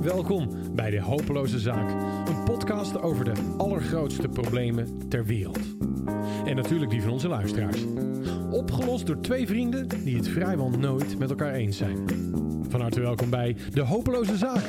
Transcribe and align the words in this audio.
Welkom 0.00 0.48
bij 0.74 0.90
De 0.90 1.00
Hopeloze 1.00 1.58
Zaak, 1.58 1.90
een 2.28 2.44
podcast 2.44 3.02
over 3.02 3.24
de 3.24 3.54
allergrootste 3.56 4.28
problemen 4.28 5.08
ter 5.08 5.24
wereld. 5.24 5.58
En 6.44 6.56
natuurlijk 6.56 6.90
die 6.90 7.02
van 7.02 7.10
onze 7.10 7.28
luisteraars. 7.28 7.84
Opgelost 8.50 9.06
door 9.06 9.20
twee 9.20 9.46
vrienden 9.46 9.88
die 9.88 10.16
het 10.16 10.28
vrijwel 10.28 10.70
nooit 10.70 11.18
met 11.18 11.30
elkaar 11.30 11.52
eens 11.52 11.76
zijn. 11.76 12.08
Van 12.68 12.80
harte 12.80 13.00
welkom 13.00 13.30
bij 13.30 13.56
De 13.70 13.80
Hopeloze 13.80 14.36
Zaak. 14.36 14.64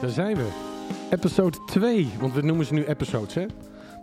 Daar 0.00 0.10
zijn 0.10 0.36
we. 0.36 0.48
Episode 1.10 1.58
2, 1.66 2.08
want 2.20 2.34
we 2.34 2.42
noemen 2.42 2.66
ze 2.66 2.74
nu 2.74 2.84
episodes, 2.84 3.34
hè? 3.34 3.46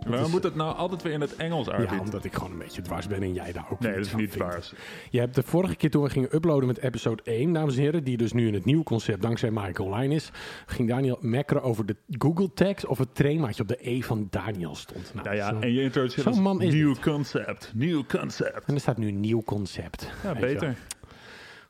Maar 0.08 0.20
is- 0.20 0.30
moeten 0.30 0.50
het 0.50 0.58
nou 0.58 0.76
altijd 0.76 1.02
weer 1.02 1.12
in 1.12 1.20
het 1.20 1.36
Engels 1.36 1.66
Ja, 1.66 1.72
uitbieden. 1.72 2.00
omdat 2.06 2.24
ik 2.24 2.34
gewoon 2.34 2.50
een 2.50 2.58
beetje 2.58 2.82
dwars 2.82 3.06
ben 3.06 3.22
en 3.22 3.32
jij 3.32 3.52
daar 3.52 3.66
ook 3.70 3.80
nee, 3.80 3.94
dat 3.94 4.06
is 4.06 4.14
niet 4.14 4.36
waar. 4.36 4.70
Je 5.10 5.18
hebt 5.18 5.34
de 5.34 5.42
vorige 5.42 5.76
keer 5.76 5.90
toen 5.90 6.02
we 6.02 6.10
gingen 6.10 6.34
uploaden 6.34 6.66
met 6.66 6.78
episode 6.78 7.22
1, 7.24 7.52
dames 7.52 7.76
en 7.76 7.82
heren, 7.82 8.04
die 8.04 8.16
dus 8.16 8.32
nu 8.32 8.46
in 8.46 8.54
het 8.54 8.64
nieuwe 8.64 8.84
concept 8.84 9.22
dankzij 9.22 9.50
Mike 9.50 9.82
online 9.82 10.14
is, 10.14 10.30
ging 10.66 10.88
Daniel 10.88 11.18
mekkeren 11.20 11.62
over 11.62 11.86
de 11.86 11.96
Google 12.18 12.52
tags 12.54 12.84
of 12.86 12.98
het 12.98 13.14
trainmaatje 13.14 13.62
op 13.62 13.68
de 13.68 13.78
E 13.90 14.00
van 14.00 14.26
Daniel 14.30 14.74
stond. 14.74 15.10
Nou, 15.14 15.24
Nou 15.26 15.36
ja, 15.36 15.48
zo- 15.48 15.58
en 15.60 15.72
je 15.72 15.82
introduceert 15.82 16.34
zo'n 16.34 16.42
man 16.42 16.62
is 16.62 16.72
nieuw 16.74 16.94
concept. 17.02 17.72
Nieuw 17.74 18.04
concept. 18.08 18.64
en 18.66 18.74
er 18.74 18.80
staat 18.80 18.98
nu 18.98 19.08
een 19.08 19.20
nieuw 19.20 19.42
concept. 19.42 20.10
Ja, 20.22 20.34
beter. 20.34 20.76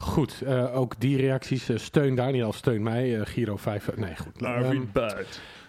Goed, 0.02 0.40
eh, 0.46 0.76
ook 0.76 0.94
die 1.00 1.16
reacties. 1.16 1.68
eh, 1.68 1.76
steun 1.76 2.14
Daniel, 2.14 2.52
steun 2.52 2.82
mij. 2.82 3.18
eh, 3.20 3.26
Giro 3.26 3.56
5. 3.56 3.88
eh, 3.88 3.96
nee, 3.98 4.16
goed. 4.16 4.42
Ehm, 4.42 4.80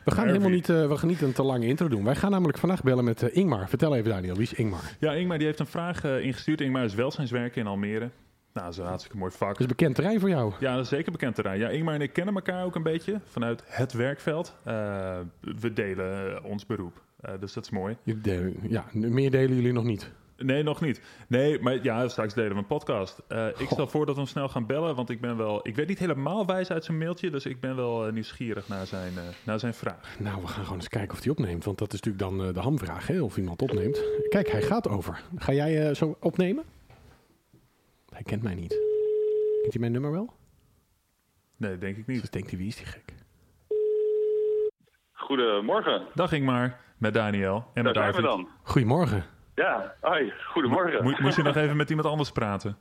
we 0.06 0.12
gaan 0.12 0.28
helemaal 0.28 0.50
niet, 0.50 0.68
we 0.68 0.98
gaan 0.98 1.08
niet 1.10 1.22
een 1.22 1.34
te 1.34 1.44
lange 1.44 1.66
intro 1.66 1.88
doen. 1.88 2.04
Wij 2.04 2.16
gaan 2.16 2.32
namelijk 2.32 2.58
vandaag 2.58 2.84
bellen 2.84 3.04
met 3.04 3.22
Ingmar. 3.22 3.70
Vertel 3.70 3.96
even 3.96 4.10
Daniel, 4.10 4.34
wie 4.34 4.44
is 4.44 4.54
Ingmar? 4.54 4.82
Ja, 5.00 5.12
Ingmar 5.14 5.38
die 5.38 5.48
heeft 5.48 5.60
een 5.60 5.66
vraag 5.66 6.04
ingestuurd. 6.04 6.62
Ingmar 6.62 6.84
is 6.84 6.94
welzijnswerker 6.96 7.62
in 7.62 7.68
Almere. 7.68 8.10
Nou, 8.54 8.66
dat 8.66 8.74
is 8.74 8.78
een 8.78 8.86
hartstikke 8.86 9.18
mooi 9.18 9.32
vak. 9.32 9.50
Dat 9.52 9.60
is 9.60 9.66
bekend 9.66 9.96
terrein 9.96 10.20
voor 10.20 10.30
jou. 10.30 10.54
Ja, 10.60 10.74
dat 10.76 10.84
is 10.84 10.90
zeker 10.90 11.12
bekend 11.12 11.36
terrein. 11.36 11.60
Ja, 11.60 11.70
Ingmar 11.70 11.94
en 11.94 12.02
ik 12.02 12.14
kennen 12.14 12.36
elkaar 12.36 12.66
ook 12.66 12.76
een 12.76 12.84
beetje 12.84 13.20
vanuit 13.26 13.64
het 13.68 13.94
werkveld. 13.94 14.56
We 15.42 15.74
delen 15.74 16.44
ons 16.44 16.66
beroep. 16.66 17.02
Dus 17.40 17.54
dat 17.54 17.64
is 17.64 17.70
mooi. 17.70 17.98
Ja, 18.70 18.86
meer 18.94 19.32
delen 19.32 19.56
jullie 19.56 19.74
nog 19.74 19.84
niet. 19.84 20.12
Nee, 20.44 20.64
nog 20.64 20.82
niet. 20.82 21.02
Nee, 21.28 21.60
maar 21.60 21.84
ja, 21.84 22.08
straks 22.08 22.34
delen 22.34 22.52
we 22.52 22.58
een 22.58 22.66
podcast. 22.68 23.22
Eh, 23.28 23.48
ik 23.58 23.68
stel 23.70 23.88
voor 23.88 24.06
dat 24.06 24.16
we 24.16 24.22
hem 24.22 24.30
snel 24.30 24.50
gaan 24.50 24.66
bellen, 24.66 24.96
want 24.96 25.10
ik 25.10 25.22
ben 25.22 25.38
wel... 25.38 25.68
Ik 25.68 25.76
weet 25.76 25.88
niet 25.88 26.00
helemaal 26.00 26.46
wijs 26.46 26.70
uit 26.72 26.84
zijn 26.86 26.98
mailtje, 26.98 27.30
dus 27.30 27.46
ik 27.46 27.60
ben 27.60 27.76
wel 27.76 28.06
eh, 28.08 28.14
nieuwsgierig 28.14 28.68
naar 28.68 28.86
zijn, 28.86 29.18
eh, 29.18 29.24
naar 29.46 29.60
zijn 29.60 29.74
vraag. 29.74 30.16
Nou, 30.20 30.42
we 30.42 30.48
gaan 30.48 30.64
gewoon 30.64 30.78
eens 30.80 30.88
kijken 30.90 31.18
of 31.18 31.24
hij 31.24 31.32
opneemt. 31.32 31.64
Want 31.66 31.78
dat 31.78 31.94
is 31.94 32.02
natuurlijk 32.02 32.38
dan 32.38 32.54
de 32.54 32.60
hamvraag, 32.60 33.08
hè, 33.08 33.22
of 33.22 33.38
iemand 33.38 33.62
opneemt. 33.62 34.04
Kijk, 34.30 34.50
hij 34.52 34.62
gaat 34.62 34.88
over. 34.90 35.22
Ga 35.36 35.54
jij 35.54 35.88
eh, 35.90 35.96
zo 35.96 36.18
opnemen? 36.20 36.64
Hij 38.10 38.24
kent 38.24 38.44
mij 38.44 38.56
niet. 38.56 38.70
Kent 39.62 39.72
hij 39.74 39.80
mijn 39.80 39.92
nummer 39.92 40.12
wel? 40.12 40.34
Nee, 41.58 41.78
denk 41.78 41.98
ik 41.98 42.08
niet. 42.08 42.22
Dus 42.22 42.30
denkt 42.30 42.50
hij, 42.50 42.58
wie 42.60 42.68
is 42.68 42.76
die 42.76 42.86
gek? 42.86 43.14
Goedemorgen. 45.14 46.02
Dag 46.14 46.32
Ingmar, 46.32 46.80
met 46.98 47.14
Daniel 47.14 47.56
en 47.74 47.84
Daar 47.84 47.84
met 47.84 47.96
zijn 47.96 48.16
we 48.16 48.22
David. 48.22 48.46
dan. 48.46 48.48
Goedemorgen. 48.64 49.26
Ja, 49.56 49.94
hoi, 50.02 50.34
goedemorgen. 50.52 51.04
Mo- 51.04 51.16
moest 51.20 51.36
je 51.38 51.44
nog 51.44 51.56
even 51.56 51.76
met 51.76 51.90
iemand 51.90 52.08
anders 52.08 52.32
praten? 52.32 52.78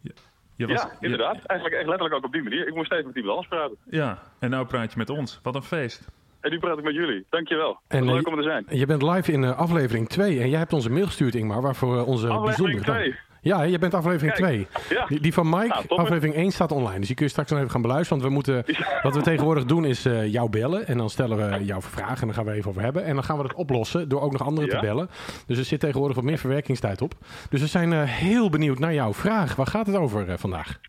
Je, 0.00 0.12
je 0.56 0.66
was- 0.66 0.82
ja, 0.82 0.90
inderdaad. 1.00 1.36
Eigenlijk 1.46 1.80
echt 1.80 1.88
letterlijk 1.88 2.14
ook 2.14 2.24
op 2.24 2.32
die 2.32 2.42
manier. 2.42 2.66
Ik 2.68 2.74
moest 2.74 2.92
even 2.92 3.06
met 3.06 3.16
iemand 3.16 3.34
anders 3.36 3.48
praten. 3.48 3.76
ja, 3.90 4.18
en 4.38 4.50
nou 4.50 4.66
praat 4.66 4.92
je 4.92 4.98
met 4.98 5.10
ons. 5.10 5.40
Wat 5.42 5.54
een 5.54 5.62
feest. 5.62 6.08
En 6.40 6.50
nu 6.50 6.58
praat 6.58 6.78
ik 6.78 6.84
met 6.84 6.94
jullie. 6.94 7.26
Dankjewel. 7.30 7.80
En, 7.88 8.04
Leuk 8.04 8.26
eh, 8.26 8.32
om 8.32 8.38
er 8.38 8.44
te 8.44 8.48
zijn. 8.50 8.78
Je 8.78 8.86
bent 8.86 9.02
live 9.02 9.32
in 9.32 9.44
eh, 9.44 9.58
aflevering 9.58 10.08
2 10.08 10.40
en 10.40 10.48
jij 10.48 10.58
hebt 10.58 10.72
onze 10.72 10.90
mail 10.90 11.06
gestuurd, 11.06 11.34
Ingmar, 11.34 11.62
waarvoor 11.62 11.96
eh, 11.98 12.06
onze 12.06 12.28
Aflevering 12.28 12.74
bijzondere... 12.84 13.10
2. 13.10 13.14
Ja, 13.44 13.62
je 13.62 13.78
bent 13.78 13.94
aflevering 13.94 14.32
Kijk. 14.34 14.66
2. 14.78 14.98
Ja. 14.98 15.06
Die, 15.06 15.20
die 15.20 15.32
van 15.32 15.48
Mike, 15.48 15.66
Nou, 15.66 15.84
aflevering 15.88 16.34
1 16.34 16.50
staat 16.50 16.72
online. 16.72 16.98
Dus 16.98 17.06
die 17.06 17.16
kun 17.16 17.24
je 17.24 17.30
straks 17.30 17.50
nog 17.50 17.58
even 17.58 17.70
gaan 17.70 17.82
beluisteren. 17.82 18.22
Want 18.22 18.32
we 18.32 18.52
moeten, 18.52 18.76
wat 19.02 19.14
we 19.14 19.22
tegenwoordig 19.22 19.64
doen 19.64 19.84
is 19.84 20.04
eh, 20.04 20.32
jou 20.32 20.50
bellen. 20.50 20.86
En 20.86 20.98
dan 20.98 21.10
stellen 21.10 21.36
we 21.36 21.64
jouw 21.64 21.80
vragen 21.80 22.20
en 22.20 22.26
dan 22.26 22.34
gaan 22.34 22.44
we 22.44 22.52
even 22.52 22.70
over 22.70 22.82
hebben. 22.82 23.04
En 23.04 23.14
dan 23.14 23.24
gaan 23.24 23.36
we 23.36 23.42
dat 23.42 23.54
oplossen 23.54 24.08
door 24.08 24.20
ook 24.20 24.32
nog 24.32 24.44
anderen 24.44 24.70
te 24.70 24.78
bellen. 24.80 25.10
Dus 25.46 25.58
er 25.58 25.64
zit 25.64 25.80
tegenwoordig 25.80 26.16
wat 26.16 26.24
meer 26.24 26.38
verwerkingstijd 26.38 27.02
op. 27.02 27.14
Dus 27.50 27.60
we 27.60 27.66
zijn 27.66 27.92
eh, 27.92 28.02
heel 28.02 28.50
benieuwd 28.50 28.78
naar 28.78 28.94
jouw 28.94 29.14
vraag. 29.14 29.56
Waar 29.56 29.66
gaat 29.66 29.86
het 29.86 29.96
over 29.96 30.28
eh, 30.28 30.34
vandaag? 30.38 30.80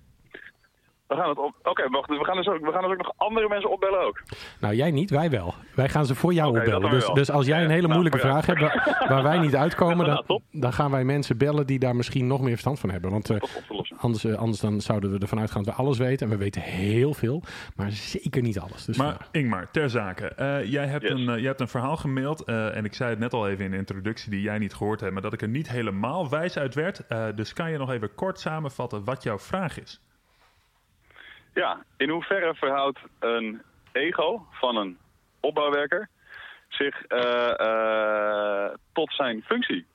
We 1.15 1.21
gaan 1.21 1.29
het 1.29 1.37
op. 1.37 1.53
Oké. 1.63 1.83
Dus 2.07 2.17
we 2.17 2.25
gaan 2.25 2.35
dus 2.35 2.47
ook, 2.47 2.59
we 2.65 2.71
gaan 2.71 2.81
dus 2.81 2.91
ook 2.91 2.97
nog 2.97 3.13
andere 3.17 3.47
mensen 3.47 3.71
opbellen 3.71 3.99
ook. 4.05 4.21
Nou, 4.59 4.75
jij 4.75 4.91
niet, 4.91 5.09
wij 5.09 5.29
wel. 5.29 5.53
Wij 5.75 5.89
gaan 5.89 6.05
ze 6.05 6.15
voor 6.15 6.33
jou 6.33 6.57
opbellen. 6.59 6.89
Dus, 6.89 7.09
dus 7.13 7.31
als 7.31 7.45
jij 7.45 7.63
een 7.63 7.69
hele 7.69 7.81
Nou, 7.87 7.91
moeilijke 7.99 8.19
vraag 8.19 8.45
hebt 8.45 8.59
waar, 8.59 8.95
waar 9.09 9.23
wij 9.23 9.39
niet 9.39 9.55
uitkomen, 9.55 10.05
dan, 10.05 10.41
dan 10.51 10.73
gaan 10.73 10.91
wij 10.91 11.03
mensen 11.03 11.37
bellen 11.37 11.67
die 11.67 11.79
daar 11.79 11.95
misschien 11.95 12.27
nog 12.27 12.39
meer 12.41 12.49
verstand 12.49 12.79
van 12.79 12.89
hebben. 12.89 13.11
Want 13.11 13.29
eh. 13.29 13.37
Anders, 13.97 14.23
eh, 14.25 14.33
anders 14.35 14.59
dan 14.59 14.81
zouden 14.81 15.11
we 15.11 15.19
ervan 15.19 15.39
uitgaan 15.39 15.63
dat 15.63 15.75
we 15.75 15.81
alles 15.81 15.97
weten. 15.97 16.25
En 16.27 16.37
we 16.37 16.43
weten 16.43 16.61
heel 16.61 17.13
veel, 17.13 17.41
maar 17.75 17.91
zeker 17.91 18.41
niet 18.41 18.59
alles. 18.59 18.85
Dus 18.85 18.97
Maar 18.97 19.07
vandaar. 19.07 19.27
Ingmar, 19.31 19.71
ter 19.71 19.89
zake. 19.89 20.27
Eh, 20.27 20.63
jij, 20.71 20.85
hebt 20.87 21.03
Yes. 21.03 21.11
een, 21.11 21.29
eh, 21.29 21.35
jij 21.37 21.45
hebt 21.47 21.59
een 21.59 21.67
verhaal 21.67 21.97
gemaild. 21.97 22.43
eh, 22.43 22.75
en 22.75 22.85
ik 22.85 22.93
zei 22.93 23.09
het 23.09 23.19
net 23.19 23.33
al 23.33 23.47
even 23.49 23.65
in 23.65 23.71
de 23.71 23.77
introductie 23.77 24.29
die 24.31 24.41
jij 24.41 24.57
niet 24.57 24.73
gehoord 24.73 24.99
hebt. 24.99 25.13
Maar 25.13 25.21
dat 25.21 25.33
ik 25.33 25.41
er 25.41 25.47
niet 25.47 25.69
helemaal 25.69 26.29
wijs 26.29 26.57
uit 26.57 26.73
werd. 26.75 27.07
Eh, 27.07 27.25
dus 27.35 27.53
kan 27.53 27.71
je 27.71 27.77
nog 27.77 27.91
even 27.91 28.15
kort 28.15 28.39
samenvatten 28.39 29.03
wat 29.03 29.23
jouw 29.23 29.39
vraag 29.39 29.81
is? 29.81 30.01
Ja, 31.55 31.83
in 31.97 32.09
hoeverre 32.09 32.55
verhoudt 32.55 32.99
een 33.19 33.61
ego 33.91 34.45
van 34.51 34.75
een 34.75 34.97
opbouwwerker 35.39 36.09
zich 36.67 37.05
eh, 37.05 37.59
eh, 37.59 38.73
tot 38.93 39.13
zijn 39.13 39.41
functie? 39.41 39.85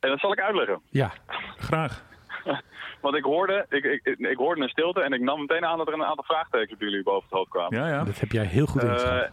En 0.00 0.08
dat 0.08 0.20
zal 0.20 0.32
ik 0.32 0.40
uitleggen. 0.40 0.80
ja, 0.90 1.12
Graag. 1.56 2.04
Want 3.02 3.16
ik 3.16 3.24
hoorde, 3.24 3.66
ik, 3.68 3.84
ik, 3.84 4.18
ik 4.18 4.36
hoorde 4.36 4.62
een 4.62 4.68
stilte 4.68 5.00
en 5.00 5.12
ik 5.12 5.20
nam 5.20 5.40
meteen 5.40 5.64
aan 5.64 5.78
dat 5.78 5.88
er 5.88 5.94
een 5.94 6.04
aantal 6.04 6.24
vraagtekens 6.24 6.72
op 6.72 6.80
jullie 6.80 7.02
boven 7.02 7.22
het 7.22 7.38
hoofd 7.38 7.50
kwamen. 7.50 7.78
Ja, 7.78 7.88
ja. 7.88 8.04
dat 8.04 8.20
heb 8.20 8.32
jij 8.32 8.44
heel 8.44 8.66
goed 8.66 8.82
ingeschat. 8.82 9.22
Eh, 9.22 9.30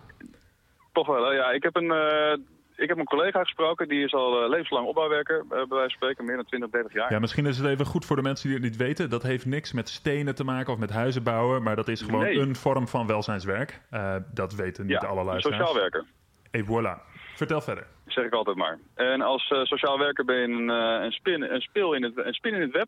toch 0.91 1.07
wel, 1.07 1.33
ja. 1.33 1.51
Ik 1.51 1.63
heb, 1.63 1.75
een, 1.75 1.91
eh, 1.91 2.37
ik 2.79 2.87
heb 2.89 2.97
een 2.97 3.05
collega 3.05 3.41
gesproken, 3.43 3.87
die 3.87 4.03
is 4.03 4.13
al 4.13 4.41
eh, 4.43 4.49
levenslang 4.49 4.87
opbouwwerker, 4.87 5.39
eh, 5.39 5.47
bij 5.49 5.57
wijze 5.57 5.79
van 5.79 5.89
spreken, 5.89 6.25
meer 6.25 6.35
dan 6.35 6.45
20, 6.45 6.69
30 6.69 6.93
jaar. 6.93 7.11
Ja, 7.13 7.19
misschien 7.19 7.45
is 7.45 7.57
het 7.57 7.67
even 7.67 7.85
goed 7.85 8.05
voor 8.05 8.15
de 8.15 8.21
mensen 8.21 8.47
die 8.49 8.57
het 8.57 8.65
niet 8.67 8.77
weten. 8.77 9.09
Dat 9.09 9.23
heeft 9.23 9.45
niks 9.45 9.73
met 9.73 9.89
stenen 9.89 10.35
te 10.35 10.43
maken 10.43 10.73
of 10.73 10.79
met 10.79 10.89
huizen 10.89 11.23
bouwen. 11.23 11.63
Maar 11.63 11.75
dat 11.75 11.87
is 11.87 12.01
gewoon 12.01 12.23
Nee. 12.23 12.39
een 12.39 12.55
vorm 12.55 12.87
van 12.87 13.07
welzijnswerk. 13.07 13.81
Eh, 13.89 14.15
dat 14.33 14.53
weten 14.55 14.85
niet 14.85 15.01
Ja, 15.01 15.07
alle 15.07 15.23
luisteraars. 15.23 15.57
sociaal 15.67 15.81
werker, 15.81 16.05
Et 16.51 16.65
voilà. 16.65 17.07
Vertel 17.35 17.61
verder. 17.61 17.85
zeg 18.07 18.25
ik 18.25 18.33
altijd 18.33 18.55
maar. 18.57 18.79
En 18.95 19.21
als 19.21 19.53
sociaal 19.63 19.97
werker 19.99 20.25
ben 20.25 20.35
je 20.35 20.47
een, 20.47 20.69
een, 21.03 21.11
spin, 21.11 21.41
een, 21.41 21.61
spil 21.61 21.93
in 21.93 22.03
het, 22.03 22.17
een 22.17 22.33
spin 22.33 22.53
in 22.53 22.61
het 22.61 22.71
web. 22.71 22.87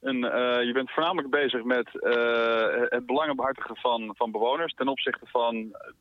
Eh, 0.00 0.12
je 0.62 0.70
bent 0.72 0.90
voornamelijk 0.90 1.30
bezig 1.30 1.64
met 1.64 2.00
eh, 2.00 2.82
het 2.88 3.06
belangen 3.06 3.36
behartigen 3.36 3.76
van, 3.76 4.14
van 4.16 4.30
bewoners 4.30 4.74
ten 4.74 4.88
opzichte 4.88 5.26
van 5.26 5.54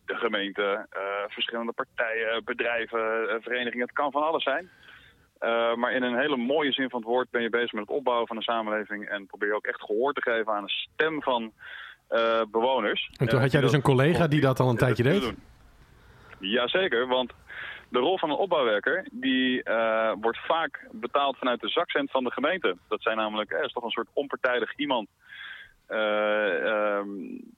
de 0.05 0.15
gemeente, 0.15 0.85
eh, 0.89 1.01
verschillende 1.27 1.71
partijen, 1.71 2.43
bedrijven, 2.43 3.25
verenigingen. 3.41 3.85
Het 3.85 3.95
kan 3.95 4.11
van 4.11 4.23
alles 4.23 4.43
zijn. 4.43 4.69
Maar 5.75 5.91
in 5.91 6.03
een 6.03 6.17
hele 6.17 6.37
mooie 6.37 6.71
zin 6.71 6.89
van 6.89 6.99
het 6.99 7.09
woord 7.09 7.29
ben 7.29 7.41
je 7.41 7.49
bezig 7.49 7.71
met 7.71 7.87
het 7.87 7.97
opbouwen 7.97 8.27
van 8.27 8.35
een 8.35 8.41
samenleving 8.41 9.09
en 9.09 9.25
probeer 9.25 9.47
je 9.47 9.55
ook 9.55 9.65
echt 9.65 9.81
gehoor 9.81 10.13
te 10.13 10.21
geven 10.21 10.53
aan 10.53 10.65
de 10.65 10.71
stem 10.71 11.21
van 11.21 11.51
bewoners. 12.51 13.09
en 13.17 13.27
toen 13.27 13.39
had 13.39 13.51
jij 13.51 13.61
dus 13.61 13.73
een 13.73 13.81
collega 13.81 14.27
die 14.27 14.41
dat 14.41 14.59
al 14.59 14.69
een 14.69 14.77
tijdje 14.77 15.03
deed. 15.03 15.33
Jazeker, 16.39 17.07
want 17.07 17.33
de 17.89 17.99
rol 17.99 18.17
van 18.17 18.29
een 18.29 18.35
opbouwwerker 18.35 19.07
die 19.11 19.63
eh, 19.63 20.13
wordt 20.21 20.45
vaak 20.45 20.87
betaald 20.91 21.37
vanuit 21.37 21.61
de 21.61 21.69
zakcent 21.69 22.11
van 22.11 22.23
de 22.23 22.31
gemeente. 22.31 22.77
Dat 22.87 23.01
zijn 23.01 23.17
namelijk, 23.17 23.51
eh, 23.51 23.63
is 23.63 23.71
toch 23.71 23.83
een 23.83 23.89
soort 23.89 24.09
onpartijdig 24.13 24.75
iemand. 24.75 25.07
Eh, 25.87 26.65
ehm, 26.65 27.07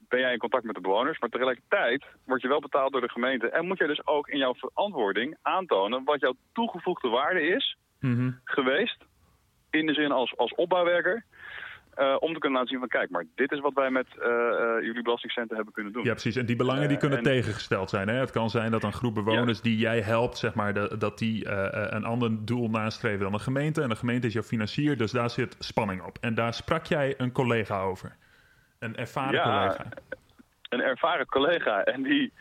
ben 0.09 0.19
jij 0.19 0.33
in 0.33 0.38
contact 0.39 0.63
met 0.63 0.75
de 0.75 0.81
bewoners, 0.81 1.19
maar 1.19 1.29
tegelijkertijd 1.29 2.05
word 2.25 2.41
je 2.41 2.47
wel 2.47 2.59
betaald 2.59 2.91
door 2.91 3.01
de 3.01 3.09
gemeente. 3.09 3.49
En 3.49 3.65
moet 3.65 3.77
je 3.77 3.88
dus 3.88 4.07
ook 4.07 4.27
in 4.27 4.38
jouw 4.38 4.53
verantwoording 4.55 5.38
aantonen 5.41 6.03
wat 6.03 6.19
jouw 6.19 6.33
toegevoegde 6.53 7.09
waarde 7.09 7.41
is 7.41 7.77
Mhm. 8.00 8.31
geweest. 8.44 9.06
In 9.69 9.85
de 9.85 9.94
zin 9.94 10.12
als, 10.12 10.38
als 10.38 10.56
opbouwwerker. 10.56 11.23
Eh, 11.97 12.15
om 12.19 12.33
te 12.33 12.39
kunnen 12.39 12.59
laten 12.59 12.67
zien 12.67 12.79
van 12.79 12.88
kijk, 12.88 13.09
maar 13.09 13.25
dit 13.35 13.51
is 13.51 13.59
wat 13.59 13.73
wij 13.73 13.89
met 13.89 14.07
eh, 14.19 14.27
eh, 14.27 14.83
jullie 14.83 15.01
belastingcenten 15.01 15.55
hebben 15.55 15.73
kunnen 15.73 15.94
doen. 15.94 16.03
Ja, 16.03 16.11
precies. 16.11 16.35
En 16.35 16.45
die 16.45 16.55
belangen 16.55 16.88
die 16.88 16.97
kunnen 16.97 17.17
en- 17.17 17.23
tegengesteld 17.23 17.89
zijn. 17.89 18.07
Hè? 18.07 18.13
Het 18.15 18.31
kan 18.31 18.49
zijn 18.49 18.71
dat 18.71 18.83
een 18.83 18.94
groep 18.94 19.13
bewoners 19.13 19.61
die 19.61 19.77
jij 19.77 20.01
helpt, 20.01 20.38
zeg 20.38 20.53
maar, 20.53 20.73
dat, 20.73 20.99
dat 20.99 21.17
die 21.17 21.49
een 21.94 22.03
ander 22.03 22.45
doel 22.45 22.69
nastreven 22.69 23.19
dan 23.19 23.31
de 23.31 23.39
gemeente. 23.39 23.81
En 23.81 23.89
de 23.89 23.95
gemeente 23.95 24.27
is 24.27 24.33
jouw 24.33 24.41
financier, 24.44 24.97
dus 24.97 25.11
daar 25.11 25.29
zit 25.29 25.55
spanning 25.59 26.01
op. 26.01 26.17
En 26.21 26.33
daar 26.35 26.53
sprak 26.53 26.85
jij 26.85 27.13
een 27.17 27.31
collega 27.31 27.81
over. 27.81 28.15
Een 28.79 28.95
ervaren 28.95 29.33
Ja, 29.33 29.44
collega. 29.44 29.85
een 30.69 30.81
ervaren 30.81 31.25
collega. 31.25 31.83
En 31.83 32.03
die 32.03 32.33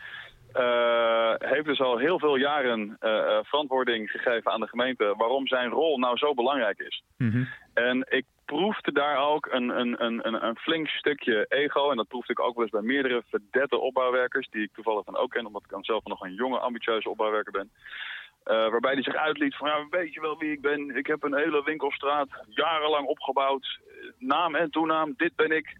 heeft 1.37 1.65
dus 1.65 1.79
al 1.79 1.97
heel 1.97 2.19
veel 2.19 2.35
jaren 2.35 2.97
verantwoording 3.43 4.09
gegeven 4.11 4.51
aan 4.51 4.59
de 4.59 4.67
gemeente 4.67 5.13
waarom 5.17 5.47
zijn 5.47 5.69
rol 5.69 5.97
nou 5.99 6.17
zo 6.17 6.33
belangrijk 6.33 6.79
is. 6.79 7.03
Mhm. 7.17 7.43
En 7.73 8.05
ik 8.09 8.25
proefde 8.47 8.91
daar 8.91 9.17
ook 9.17 9.45
een, 9.45 9.69
een, 9.79 10.05
een, 10.05 10.45
een, 10.45 10.57
flink 10.57 10.87
stukje 10.87 11.45
ego. 11.47 11.89
En 11.91 11.97
dat 11.97 12.07
proefde 12.07 12.31
ik 12.31 12.39
ook 12.39 12.55
wel 12.55 12.63
eens 12.63 12.71
bij 12.71 12.81
meerdere 12.81 13.23
verdette 13.29 13.77
opbouwwerkers, 13.77 14.47
die 14.49 14.63
ik 14.63 14.73
toevallig 14.73 15.03
dan 15.03 15.17
ook 15.17 15.29
ken, 15.29 15.45
omdat 15.45 15.63
ik 15.63 15.69
dan 15.69 15.83
zelf 15.83 16.03
nog 16.03 16.21
een 16.21 16.33
jonge, 16.33 16.59
ambitieuze 16.59 17.09
opbouwwerker 17.09 17.51
ben. 17.51 17.71
Uh, 18.45 18.69
waarbij 18.69 18.93
hij 18.93 19.03
zich 19.03 19.15
uitliet 19.15 19.55
van, 19.55 19.67
ja, 19.67 19.87
weet 19.89 20.13
je 20.13 20.21
wel 20.21 20.37
wie 20.37 20.51
ik 20.51 20.61
ben? 20.61 20.95
Ik 20.95 21.07
heb 21.07 21.23
een 21.23 21.37
hele 21.37 21.63
winkelstraat 21.63 22.29
jarenlang 22.49 23.07
opgebouwd. 23.07 23.79
Naam 24.17 24.55
en 24.55 24.69
toenaam, 24.69 25.13
dit 25.17 25.35
ben 25.35 25.51
ik. 25.51 25.75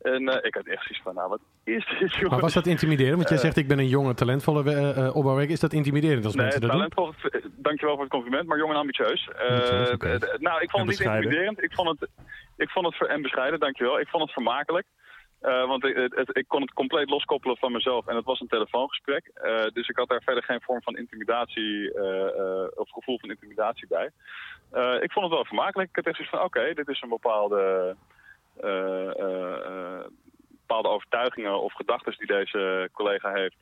En 0.00 0.22
uh, 0.22 0.36
ik 0.42 0.54
had 0.54 0.66
echt 0.66 0.82
zoiets 0.82 1.02
van, 1.02 1.14
nou, 1.14 1.28
wat 1.28 1.40
is 1.64 1.96
dit, 1.98 2.14
jongen? 2.14 2.30
Maar 2.30 2.40
was 2.40 2.54
dat 2.54 2.66
intimiderend? 2.66 3.16
Want 3.16 3.28
jij 3.28 3.38
zegt, 3.38 3.56
ik 3.56 3.68
ben 3.68 3.78
een 3.78 3.88
jonge, 3.88 4.14
talentvolle 4.14 4.62
uh, 4.64 5.16
opbouwwerker. 5.16 5.54
Is 5.54 5.60
dat 5.60 5.72
intimiderend 5.72 6.24
als 6.24 6.34
nee, 6.34 6.42
mensen 6.42 6.60
dat 6.60 6.70
talentvol, 6.70 7.14
doen? 7.20 7.52
Dankjewel 7.56 7.94
voor 7.94 8.04
het 8.04 8.12
compliment, 8.12 8.46
maar 8.46 8.58
jong 8.58 8.70
en 8.72 8.78
ambitieus. 8.78 9.28
Ambitieus, 9.48 9.90
okay. 9.90 10.18
nou, 10.38 10.62
ik 10.62 10.70
vond 10.70 10.88
het 10.88 10.98
niet 10.98 11.08
intimiderend. 11.08 11.62
Ik 11.62 11.72
vond 11.72 11.88
het, 11.88 12.10
ik 12.56 12.70
vond 12.70 12.86
het, 12.86 13.08
en 13.08 13.22
bescheiden, 13.22 13.60
dankjewel. 13.60 14.00
Ik 14.00 14.08
vond 14.08 14.22
het 14.22 14.32
vermakelijk. 14.32 14.86
Uh, 15.42 15.66
want 15.66 15.84
ik, 15.84 15.96
het, 15.96 16.14
het, 16.16 16.36
ik, 16.36 16.48
kon 16.48 16.60
het 16.60 16.72
compleet 16.72 17.10
loskoppelen 17.10 17.56
van 17.56 17.72
mezelf 17.72 18.06
en 18.06 18.16
het 18.16 18.24
was 18.24 18.40
een 18.40 18.48
telefoongesprek. 18.48 19.30
Uh, 19.34 19.64
dus 19.72 19.88
ik 19.88 19.96
had 19.96 20.08
daar 20.08 20.22
verder 20.22 20.42
geen 20.42 20.60
vorm 20.60 20.82
van 20.82 20.96
intimidatie 20.96 21.94
uh, 21.94 22.66
of 22.74 22.90
gevoel 22.90 23.18
van 23.18 23.30
intimidatie 23.30 23.86
bij. 23.86 24.10
ik 25.00 25.12
vond 25.12 25.24
het 25.26 25.34
wel 25.34 25.44
vermakelijk. 25.44 25.88
Ik 25.88 25.96
had 25.96 26.06
echt 26.06 26.16
zoiets 26.16 26.34
van, 26.34 26.44
oké, 26.44 26.58
okay, 26.58 26.74
dit 26.74 26.88
is 26.88 27.02
een 27.02 27.08
bepaalde, 27.08 27.96
bepaalde 30.74 30.96
overtuigingen 30.96 31.62
of 31.62 31.72
gedachten 31.72 32.14
die 32.18 32.26
deze 32.26 32.88
collega 32.92 33.32
heeft. 33.32 33.56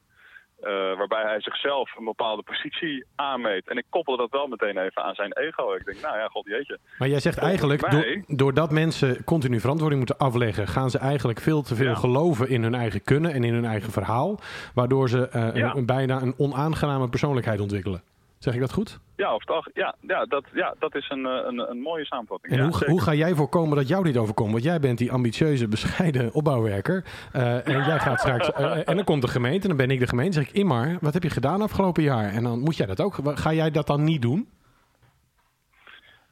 Uh, 0.62 0.68
waarbij 0.96 1.22
hij 1.22 1.40
zichzelf 1.40 1.96
een 1.98 2.04
bepaalde 2.04 2.42
positie 2.42 3.04
aanmeet. 3.14 3.68
En 3.68 3.76
ik 3.76 3.84
koppel 3.88 4.16
dat 4.16 4.30
wel 4.30 4.46
meteen 4.46 4.78
even 4.78 5.02
aan 5.02 5.14
zijn 5.14 5.32
ego. 5.32 5.74
Ik 5.74 5.84
denk, 5.84 6.00
nou 6.00 6.16
ja, 6.18 6.26
god 6.26 6.46
jeetje. 6.46 6.78
Maar 6.98 7.08
jij 7.08 7.20
zegt 7.20 7.38
eigenlijk, 7.38 7.80
mij... 7.80 7.90
door, 7.90 8.36
doordat 8.36 8.70
mensen 8.70 9.24
continu 9.24 9.60
verantwoording 9.60 10.00
moeten 10.06 10.26
afleggen... 10.26 10.68
gaan 10.68 10.90
ze 10.90 10.98
eigenlijk 10.98 11.40
veel 11.40 11.62
te 11.62 11.74
veel 11.74 11.88
ja. 11.88 11.94
geloven 11.94 12.48
in 12.48 12.62
hun 12.62 12.74
eigen 12.74 13.02
kunnen 13.02 13.32
en 13.32 13.44
in 13.44 13.54
hun 13.54 13.64
eigen 13.64 13.92
verhaal. 13.92 14.40
Waardoor 14.74 15.08
ze 15.08 15.18
uh, 15.18 15.32
ja. 15.32 15.70
een, 15.70 15.76
een, 15.76 15.86
bijna 15.86 16.22
een 16.22 16.34
onaangename 16.38 17.08
persoonlijkheid 17.08 17.60
ontwikkelen. 17.60 18.02
Zeg 18.42 18.54
ik 18.54 18.60
dat 18.60 18.72
goed? 18.72 18.98
Ja, 19.16 19.34
of 19.34 19.44
toch? 19.44 19.68
Ja, 19.74 19.94
ja, 20.00 20.24
dat, 20.24 20.44
ja, 20.52 20.74
dat 20.78 20.94
is 20.94 21.10
een, 21.10 21.24
een, 21.24 21.70
een 21.70 21.80
mooie 21.80 22.04
samenvatting. 22.04 22.52
En 22.52 22.58
ja, 22.58 22.64
hoe, 22.64 22.90
hoe, 22.90 23.02
ga 23.02 23.14
jij 23.14 23.34
voorkomen 23.34 23.76
dat 23.76 23.88
jou 23.88 24.04
niet 24.04 24.16
overkomt? 24.16 24.50
Want 24.50 24.64
jij 24.64 24.80
bent 24.80 24.98
die 24.98 25.12
ambitieuze, 25.12 25.68
bescheiden 25.68 26.32
opbouwwerker. 26.32 27.04
Uh, 27.36 27.68
en 27.68 27.84
jij 27.84 27.98
gaat 27.98 28.18
straks. 28.18 28.50
Uh, 28.58 28.88
en 28.88 28.96
dan 28.96 29.04
komt 29.04 29.22
de 29.22 29.28
gemeente, 29.28 29.62
en 29.62 29.68
dan 29.68 29.86
ben 29.86 29.90
ik 29.90 29.98
de 29.98 30.06
gemeente. 30.06 30.38
zeg 30.38 30.48
ik, 30.48 30.54
Immar, 30.54 30.98
wat 31.00 31.14
heb 31.14 31.22
je 31.22 31.30
gedaan 31.30 31.62
afgelopen 31.62 32.02
jaar? 32.02 32.32
En 32.32 32.42
dan 32.42 32.58
moet 32.58 32.76
jij 32.76 32.86
dat 32.86 33.00
ook. 33.00 33.14
Ga 33.24 33.52
jij 33.52 33.70
dat 33.70 33.86
dan 33.86 34.04
niet 34.04 34.22
doen? 34.22 34.48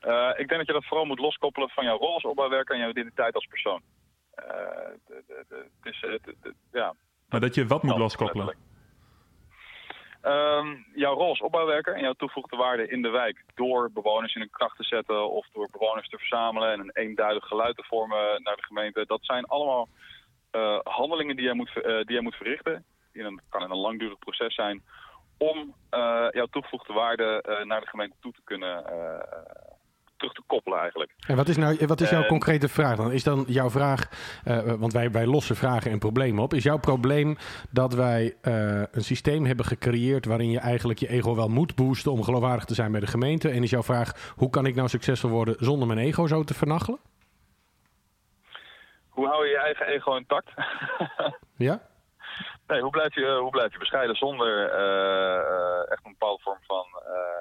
Uh, 0.07 0.29
ik 0.37 0.49
denk 0.49 0.57
dat 0.57 0.67
je 0.67 0.73
dat 0.73 0.85
vooral 0.85 1.07
moet 1.07 1.19
loskoppelen 1.19 1.69
van 1.69 1.85
jouw 1.85 1.99
rol 1.99 2.15
als 2.15 2.25
opbouwwerker 2.25 2.75
en 2.75 2.81
jouw 2.81 2.91
identiteit 2.91 3.35
als 3.35 3.47
persoon. 3.47 3.81
het 5.81 5.83
is, 5.83 6.05
ja. 6.73 6.95
Maar 7.29 7.41
dat 7.41 7.55
je 7.55 7.67
wat 7.67 7.83
moet 7.83 7.99
loskoppelen? 7.99 8.55
Um, 10.23 10.87
jouw 10.95 11.15
rol 11.15 11.29
als 11.29 11.41
opbouwwerker 11.41 11.95
en 11.95 12.03
jouw 12.03 12.13
toegevoegde 12.13 12.57
waarde 12.57 12.89
in 12.89 13.03
de 13.03 13.09
wijk 13.09 13.45
door 13.55 13.91
bewoners 13.93 14.35
in 14.35 14.41
hun 14.41 14.51
kracht 14.51 14.77
te 14.77 14.85
zetten 14.85 15.31
of 15.31 15.47
door 15.53 15.69
bewoners 15.71 16.09
te 16.09 16.19
verzamelen 16.19 16.73
en 16.73 16.81
een 16.81 16.91
eenduidig 16.93 17.47
geluid 17.47 17.77
te 17.77 17.85
vormen 17.85 18.43
naar 18.43 18.57
de 18.57 18.63
gemeente, 18.63 19.07
dat 19.07 19.25
zijn 19.25 19.45
allemaal 19.45 19.89
uh, 20.53 20.79
handelingen 20.83 21.37
die 21.37 21.45
jij 21.45 21.55
moet, 21.55 21.71
uh, 21.77 21.83
die 21.83 22.13
jij 22.13 22.21
moet 22.21 22.35
verrichten. 22.35 22.85
Een, 23.13 23.41
kan 23.49 23.63
een 23.63 23.77
langdurig 23.77 24.19
proces 24.19 24.55
zijn 24.55 24.83
om 25.39 25.75
uh, 25.91 26.27
jouw 26.31 26.47
toegevoegde 26.47 26.93
waarde 26.93 27.63
naar 27.65 27.81
de 27.81 27.87
gemeente 27.87 28.17
toe 28.21 28.33
te 28.33 28.41
kunnen 28.45 28.85
terug 30.21 30.35
te 30.35 30.43
koppelen 30.47 30.79
eigenlijk. 30.79 31.15
En 31.27 31.37
wat 31.37 31.49
is, 31.49 31.57
nou, 31.57 31.87
wat 31.87 32.01
is 32.01 32.11
jouw 32.11 32.23
en... 32.23 32.29
concrete 32.29 32.69
vraag 32.69 32.97
dan? 32.97 33.13
Is 33.13 33.25
dan 33.25 33.45
jouw 33.47 33.71
vraag, 33.71 34.09
uh, 34.45 34.59
want 34.73 34.93
wij, 34.93 35.11
wij 35.11 35.27
lossen 35.27 35.57
vragen 35.57 35.91
en 35.91 35.99
problemen 35.99 36.43
op. 36.43 36.55
Is 36.55 36.63
jouw 36.63 36.79
probleem 36.79 37.37
dat 37.71 37.95
wij 37.95 38.37
uh, 38.43 38.83
een 38.91 39.05
systeem 39.05 39.45
hebben 39.45 39.65
gecreëerd 39.65 40.25
waarin 40.27 40.51
je 40.51 40.59
eigenlijk 40.59 40.99
je 40.99 41.09
ego 41.09 41.35
wel 41.35 41.49
moet 41.49 41.75
boosten 41.75 42.13
om 42.13 42.23
geloofwaardig 42.23 42.65
te 42.65 42.75
zijn 42.75 42.93
bij 42.93 43.01
de 43.01 43.07
gemeente? 43.07 43.49
En 43.49 43.63
is 43.63 43.71
jouw 43.71 43.83
vraag, 43.83 44.33
hoe 44.37 44.51
kan 44.51 44.67
ik 44.67 44.75
nou 44.75 44.89
succesvol 44.89 45.31
worden 45.31 45.57
zonder 45.59 45.87
mijn 45.87 45.99
ego 45.99 46.27
zo 46.27 46.45
te 46.45 46.55
vernachelen? 46.55 46.99
Hoe 49.09 49.27
hou 49.27 49.45
je 49.45 49.51
je 49.51 49.59
eigen 49.59 49.87
ego 49.87 50.17
intact? 50.17 50.51
ja? 51.69 51.89
Nee, 52.67 52.81
hoe 52.81 52.91
blijf 52.91 53.15
je, 53.15 53.39
hoe 53.41 53.51
blijf 53.51 53.73
je 53.73 53.79
bescheiden 53.79 54.17
zonder 54.17 54.49
uh, 54.49 55.93
echt 55.93 56.05
een 56.05 56.17
bepaalde 56.19 56.43
vorm 56.43 56.59
van 56.67 56.87
uh, 57.07 57.40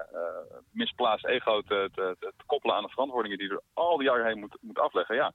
misplaatst 0.72 1.26
ego 1.26 1.62
te, 1.62 1.90
te, 1.96 2.16
te, 2.20 2.32
koppelen 2.46 2.76
aan 2.76 2.84
de 2.84 2.90
verantwoordingen 2.90 3.38
die 3.38 3.48
je 3.48 3.54
er 3.54 3.62
al 3.74 3.98
die 3.98 4.08
jaren 4.08 4.26
heen 4.26 4.40
moet, 4.40 4.58
moet 4.62 4.80
afleggen? 4.80 5.16
Ja, 5.16 5.34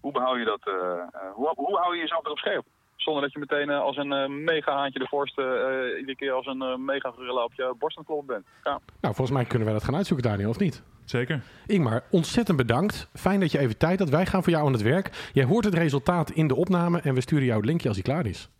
hoe 0.00 0.12
behoud 0.12 0.38
je 0.38 0.44
dat? 0.44 0.62
hoe, 1.34 1.52
hoe 1.54 1.76
hou 1.76 1.94
je 1.94 2.00
jezelf 2.00 2.24
erop 2.24 2.38
scherp? 2.38 2.66
Zonder 2.96 3.22
dat 3.22 3.32
je 3.32 3.38
meteen 3.38 3.70
als 3.70 3.96
een 3.96 4.44
mega 4.44 4.72
haantje 4.72 4.98
de 4.98 5.08
voorste 5.08 5.42
iedere 5.98 6.16
keer 6.16 6.32
als 6.32 6.46
een 6.46 6.84
mega 6.84 7.10
gorilla 7.10 7.44
op 7.44 7.52
je 7.54 7.74
borst 7.78 7.96
aan 7.96 8.02
het 8.02 8.12
kloppen 8.12 8.34
bent. 8.34 8.46
Ja. 8.62 8.80
Nou, 9.00 9.14
volgens 9.14 9.36
mij 9.36 9.44
kunnen 9.44 9.64
wij 9.64 9.76
dat 9.76 9.84
gaan 9.84 9.96
uitzoeken, 9.96 10.30
Daniel, 10.30 10.48
of 10.48 10.58
niet? 10.58 10.82
Zeker. 11.04 11.42
Ingmar, 11.66 12.02
ontzettend 12.10 12.56
bedankt. 12.56 13.10
Fijn 13.14 13.40
dat 13.40 13.52
je 13.52 13.58
even 13.58 13.78
tijd 13.78 13.98
had. 13.98 14.08
Wij 14.08 14.26
gaan 14.26 14.42
voor 14.42 14.52
jou 14.52 14.66
aan 14.66 14.72
het 14.72 14.82
werk. 14.82 15.30
Jij 15.32 15.44
hoort 15.44 15.64
het 15.64 15.74
resultaat 15.74 16.30
in 16.30 16.48
de 16.48 16.54
opname 16.54 17.00
en 17.00 17.14
we 17.14 17.20
sturen 17.20 17.44
jou 17.44 17.56
het 17.56 17.66
linkje 17.66 17.88
als 17.88 17.96
hij 17.96 18.06
klaar 18.06 18.26
is. 18.26 18.50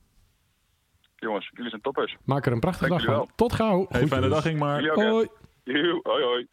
Jongens, 1.16 1.50
jullie 1.52 1.70
zijn 1.70 1.82
toppers. 1.82 2.16
Maak 2.24 2.46
er 2.46 2.52
een 2.52 2.60
prachtige 2.60 2.90
dag 2.90 3.04
van. 3.04 3.30
Tot 3.34 3.52
gauw. 3.52 3.86
Hey, 3.88 4.06
fijne 4.06 4.28
dag, 4.28 4.44
Ingmar. 4.44 4.86
Hoi. 4.86 5.28
Hoi, 5.64 6.00
hoi. 6.02 6.46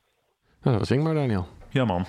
Nou, 0.62 0.78
dat 0.78 0.78
was 0.78 0.92
Ingmar, 0.92 1.14
Daniel. 1.14 1.48
Ja, 1.70 1.86
man. 1.86 2.06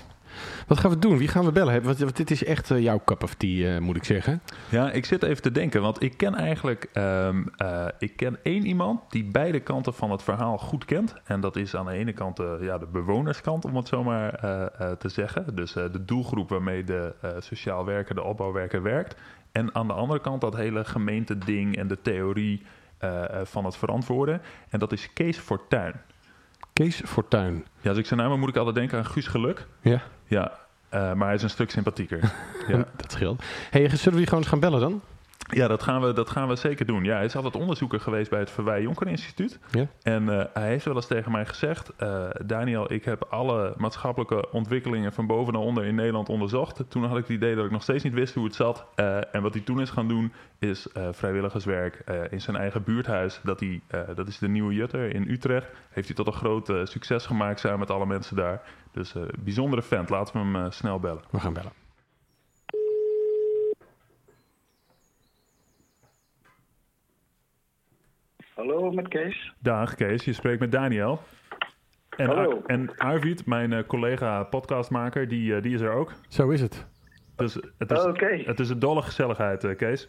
Wat 0.67 0.79
gaan 0.79 0.91
we 0.91 0.99
doen? 0.99 1.19
Wie 1.19 1.29
gaan 1.29 1.45
we 1.45 1.53
bellen? 1.53 1.83
Want, 1.83 1.99
want 1.99 2.17
dit 2.17 2.31
is 2.31 2.45
echt 2.45 2.71
uh, 2.71 2.81
jouw 2.81 3.01
cup 3.05 3.23
of 3.23 3.35
tea, 3.35 3.75
uh, 3.75 3.81
moet 3.81 3.97
ik 3.97 4.05
zeggen. 4.05 4.43
Ja, 4.71 4.91
ik 4.91 5.05
zit 5.05 5.23
even 5.23 5.43
te 5.43 5.53
denken. 5.53 5.83
Want 5.83 6.03
ik 6.03 6.17
ken 6.17 6.35
eigenlijk... 6.35 6.89
Um, 6.95 7.51
uh, 7.63 7.87
ik 7.99 8.17
ken 8.17 8.39
één 8.43 8.67
iemand 8.67 9.11
die 9.11 9.25
beide 9.25 9.61
kanten 9.61 9.95
van 9.95 10.11
het 10.11 10.23
verhaal 10.23 10.59
goed 10.59 10.85
kent. 10.85 11.15
En 11.25 11.41
dat 11.41 11.57
is 11.57 11.75
aan 11.75 11.87
de 11.87 11.93
ene 11.93 12.13
kant 12.13 12.39
ja, 12.61 12.79
de 12.79 12.87
bewonerskant, 12.87 13.65
om 13.65 13.77
het 13.77 13.89
zo 13.89 14.05
maar 14.05 14.31
te 14.99 15.09
zeggen. 15.09 15.55
Dus 15.55 15.73
de 15.73 16.05
doelgroep 16.05 16.49
waarmee 16.49 16.85
de 16.85 17.15
sociaal 17.39 17.85
werker, 17.85 18.15
de 18.15 18.23
opbouwwerker 18.23 18.83
werkt. 18.83 19.21
En 19.53 19.75
aan 19.75 19.87
de 19.87 19.93
andere 19.93 20.21
kant 20.21 20.41
dat 20.41 20.57
hele 20.57 20.85
gemeenteding 20.85 21.77
en 21.77 21.89
de 21.89 22.01
theorie 22.03 22.63
uh, 23.05 23.25
van 23.43 23.65
het 23.65 23.77
verantwoorden. 23.77 24.43
En 24.69 24.79
dat 24.79 24.93
is 24.93 25.13
Kees 25.13 25.39
Fortuin. 25.39 25.95
Kees 26.81 27.03
Fortuin. 27.05 27.65
Ja, 27.81 27.89
als 27.89 27.99
ik 27.99 28.07
zijn 28.07 28.21
naam 28.21 28.39
moet 28.39 28.49
ik 28.49 28.57
altijd 28.57 28.75
denken 28.75 28.99
aan 28.99 29.05
Guus 29.05 29.27
Geluk. 29.27 29.67
Ja. 29.81 30.03
Ja, 30.27 30.53
uh, 30.95 31.13
maar 31.13 31.27
hij 31.27 31.35
is 31.35 31.43
een 31.43 31.51
stuk 31.51 31.71
sympathieker. 31.71 32.33
ja. 32.69 32.77
dat 32.97 33.13
scheelt. 33.13 33.43
Hey, 33.71 33.89
zullen 33.89 34.05
we 34.05 34.17
die 34.17 34.25
gewoon 34.25 34.41
eens 34.41 34.49
gaan 34.49 34.61
bellen 34.61 34.81
dan? 34.81 35.01
Ja, 35.51 35.69
dat 35.69 35.83
gaan, 35.83 36.01
we, 36.01 36.13
dat 36.13 36.31
gaan 36.31 36.49
we 36.49 36.57
zeker 36.57 36.87
doen. 36.87 37.05
Ja, 37.05 37.15
hij 37.17 37.25
is 37.25 37.37
altijd 37.37 37.57
onderzoeker 37.57 38.01
geweest 38.01 38.31
bij 38.31 38.39
het 38.39 38.51
Verwij 38.51 38.83
Jonker 38.83 39.07
Instituut. 39.07 39.59
Ja. 39.71 39.87
En 40.03 40.23
uh, 40.23 40.45
hij 40.53 40.69
heeft 40.69 40.85
wel 40.85 40.95
eens 40.95 41.07
tegen 41.07 41.33
mij 41.33 41.47
gezegd... 41.47 41.93
Uh, 42.03 42.29
Daniel, 42.45 42.93
ik 42.93 43.05
heb 43.05 43.27
alle 43.31 43.75
maatschappelijke 43.77 44.51
ontwikkelingen 44.51 45.13
van 45.13 45.27
boven 45.27 45.53
naar 45.53 45.63
onder 45.63 45.85
in 45.85 45.95
Nederland 45.95 46.29
onderzocht. 46.29 46.85
Toen 46.89 47.05
had 47.05 47.17
ik 47.17 47.23
het 47.23 47.37
idee 47.37 47.55
dat 47.55 47.65
ik 47.65 47.71
nog 47.71 47.83
steeds 47.83 48.05
niet 48.05 48.15
wist 48.15 48.35
hoe 48.35 48.45
het 48.45 48.55
zat. 48.55 48.87
Uh, 48.97 49.35
en 49.35 49.43
wat 49.43 49.55
hij 49.55 49.63
toen 49.63 49.81
is 49.81 49.91
gaan 49.91 50.09
doen, 50.09 50.33
is 50.59 50.87
vrijwilligerswerk 51.11 52.03
in 52.31 52.41
zijn 52.41 52.57
eigen 52.57 52.83
buurthuis. 52.83 53.41
Dat, 53.43 53.61
hij, 53.61 53.81
dat 54.15 54.29
is 54.29 54.39
de 54.39 54.49
Nieuwe 54.49 54.75
Jutter 54.75 55.15
in 55.15 55.31
Utrecht. 55.31 55.67
Heeft 55.91 56.07
hij 56.07 56.17
tot 56.17 56.27
een 56.27 56.33
groot 56.33 56.73
succes 56.85 57.27
gemaakt 57.27 57.61
samen 57.61 57.79
met 57.79 57.91
alle 57.91 58.07
mensen 58.07 58.37
daar. 58.37 58.63
Dus 58.93 59.15
bijzondere 59.39 59.83
vent. 59.83 60.11
Laten 60.11 60.53
we 60.53 60.59
hem 60.59 60.71
snel 60.71 61.01
bellen. 61.01 61.23
We 61.31 61.41
gaan 61.41 61.53
bellen. 61.53 61.73
Hallo, 68.61 68.91
met 68.91 69.09
Kees. 69.09 69.53
Dag 69.59 69.95
Kees, 69.95 70.25
je 70.25 70.33
spreekt 70.33 70.61
met 70.61 70.73
Daniel. 70.73 71.21
En, 72.17 72.27
Hallo. 72.27 72.51
Ar 72.51 72.63
en 72.67 72.97
Arvid, 72.97 73.47
mijn 73.47 73.73
uh, 73.73 73.83
collega 73.87 74.43
podcastmaker, 74.43 75.29
die, 75.29 75.55
uh, 75.55 75.63
die 75.63 75.75
is 75.75 75.81
er 75.81 75.91
ook. 75.93 76.13
Zo 76.29 76.49
is 76.49 76.61
het. 76.61 76.87
Dus 77.37 77.55
het 77.79 77.91
is, 77.91 77.99
Oh, 77.99 78.09
okay. 78.09 78.43
het 78.47 78.61
is 78.61 78.71
een 78.71 78.79
dolle 78.79 79.03
gezelligheid, 79.03 79.65
uh, 79.65 79.77
Kees. 79.77 80.09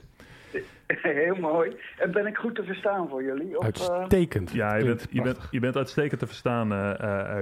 Heel 0.88 1.36
mooi. 1.36 1.75
En 1.98 2.12
ben 2.12 2.27
ik 2.27 2.38
goed 2.38 2.55
te 2.55 2.63
verstaan 2.63 3.10
voor 3.10 3.24
jullie? 3.24 3.58
Of, 3.58 3.63
uitstekend. 3.63 4.51
Ja, 4.51 4.75
je 4.75 4.86
bent, 4.86 5.08
je, 5.12 5.22
bent, 5.22 5.48
je 5.51 5.60
bent 5.60 5.75
uitstekend 5.75 6.20
te 6.20 6.27
verstaan, 6.27 6.98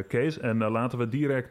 Kees. 0.08 0.40
En 0.40 0.58
laten 0.58 0.98
we 0.98 1.08
direct 1.08 1.50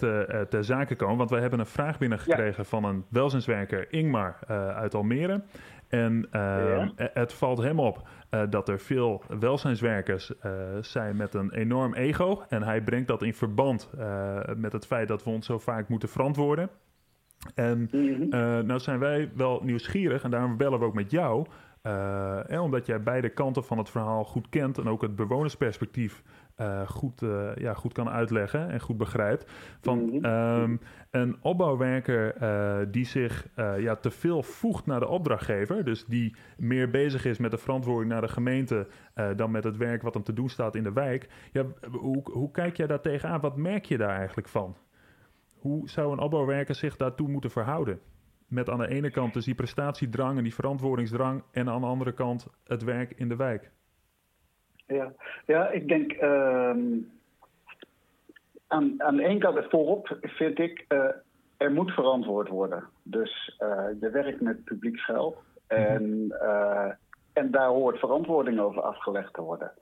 ter 0.48 0.64
zake 0.64 0.96
komen, 0.96 1.16
want 1.16 1.30
wij 1.30 1.40
hebben 1.40 1.58
een 1.58 1.66
vraag 1.66 1.98
binnengekregen 1.98 2.62
ja. 2.62 2.64
van 2.64 2.84
een 2.84 3.04
welzijnswerker, 3.10 3.92
Ingmar, 3.92 4.38
uit 4.74 4.94
Almere. 4.94 5.42
En 5.88 6.28
ja. 6.32 6.92
het 6.96 7.32
valt 7.32 7.58
hem 7.58 7.80
op 7.80 8.08
uh, 8.30 8.42
dat 8.50 8.68
er 8.68 8.80
veel 8.80 9.22
welzijnswerkers 9.38 10.32
uh, 10.46 10.52
zijn 10.80 11.16
met 11.16 11.34
een 11.34 11.52
enorm 11.52 11.94
ego. 11.94 12.42
En 12.48 12.62
hij 12.62 12.82
brengt 12.82 13.08
dat 13.08 13.22
in 13.22 13.34
verband 13.34 13.90
uh, 13.98 14.38
met 14.56 14.72
het 14.72 14.86
feit 14.86 15.08
dat 15.08 15.24
we 15.24 15.30
ons 15.30 15.46
zo 15.46 15.58
vaak 15.58 15.88
moeten 15.88 16.08
verantwoorden. 16.08 16.70
En 17.54 17.88
Mhm. 17.92 18.28
nou 18.66 18.78
zijn 18.80 18.98
wij 18.98 19.30
wel 19.34 19.60
nieuwsgierig, 19.64 20.22
en 20.22 20.30
daarom 20.30 20.56
bellen 20.56 20.78
we 20.78 20.84
ook 20.84 20.94
met 20.94 21.10
jou. 21.10 21.46
en 22.46 22.60
omdat 22.60 22.86
jij 22.86 23.02
beide 23.02 23.28
kanten 23.28 23.64
van 23.64 23.78
het 23.78 23.90
verhaal 23.90 24.24
goed 24.24 24.48
kent 24.48 24.78
en 24.78 24.88
ook 24.88 25.02
het 25.02 25.16
bewonersperspectief 25.16 26.22
uh, 26.60 26.88
goed, 26.88 27.22
uh, 27.22 27.54
ja, 27.54 27.74
goed 27.74 27.92
kan 27.92 28.08
uitleggen 28.08 28.70
en 28.70 28.80
goed 28.80 28.96
begrijpt. 28.96 29.50
Van 29.80 30.04
Mhm. 30.04 30.24
ehm, 30.24 30.76
een 31.10 31.36
opbouwwerker 31.40 32.42
uh, 32.42 32.86
die 32.90 33.04
zich 33.06 33.48
ja, 33.56 33.96
te 33.96 34.10
veel 34.10 34.42
voegt 34.42 34.86
naar 34.86 35.00
de 35.00 35.08
opdrachtgever, 35.08 35.84
dus 35.84 36.04
die 36.04 36.36
meer 36.56 36.90
bezig 36.90 37.24
is 37.24 37.38
met 37.38 37.50
de 37.50 37.58
verantwoording 37.58 38.12
naar 38.12 38.20
de 38.20 38.28
gemeente 38.28 38.86
dan 39.36 39.50
met 39.50 39.64
het 39.64 39.76
werk 39.76 40.02
wat 40.02 40.14
hem 40.14 40.22
te 40.22 40.32
doen 40.32 40.48
staat 40.48 40.74
in 40.74 40.82
de 40.82 40.92
wijk. 40.92 41.28
Ja, 41.52 41.64
hoe, 41.90 42.22
hoe 42.32 42.50
kijk 42.50 42.76
jij 42.76 42.86
daar 42.86 43.00
tegenaan? 43.00 43.40
Wat 43.40 43.56
merk 43.56 43.84
je 43.84 43.96
daar 43.98 44.16
eigenlijk 44.16 44.48
van? 44.48 44.76
Hoe 45.58 45.88
zou 45.88 46.12
een 46.12 46.18
opbouwwerker 46.18 46.74
zich 46.74 46.96
daartoe 46.96 47.28
moeten 47.28 47.50
verhouden? 47.50 48.00
Met 48.46 48.70
aan 48.70 48.78
de 48.78 48.88
ene 48.88 49.10
kant 49.10 49.32
dus 49.32 49.44
die 49.44 49.54
prestatiedrang 49.54 50.36
en 50.36 50.42
die 50.42 50.54
verantwoordingsdrang 50.54 51.42
en 51.52 51.68
aan 51.68 51.80
de 51.80 51.86
andere 51.86 52.12
kant 52.12 52.46
het 52.64 52.82
werk 52.84 53.12
in 53.16 53.28
de 53.28 53.36
wijk. 53.36 53.70
Ja, 54.88 55.12
ja 55.46 55.68
ik 55.68 55.88
denk 55.88 56.12
ehm, 56.12 56.98
aan, 58.66 59.02
aan 59.02 59.16
de 59.16 59.24
ene 59.24 59.38
kant 59.38 59.66
voorop 59.68 60.18
vind 60.20 60.58
ik 60.58 60.84
uh, 60.88 61.08
er 61.56 61.72
moet 61.72 61.90
verantwoord 61.90 62.48
worden. 62.48 62.84
Dus 63.02 63.58
uh, 63.62 63.86
je 64.00 64.10
werkt 64.10 64.40
met 64.40 64.64
publiek 64.64 64.98
geld 64.98 65.36
en, 65.66 66.26
uh, 66.42 66.90
en 67.32 67.50
daar 67.50 67.68
hoort 67.68 67.98
verantwoording 67.98 68.60
over 68.60 68.82
afgelegd 68.82 69.34
te 69.34 69.42
worden. 69.42 69.72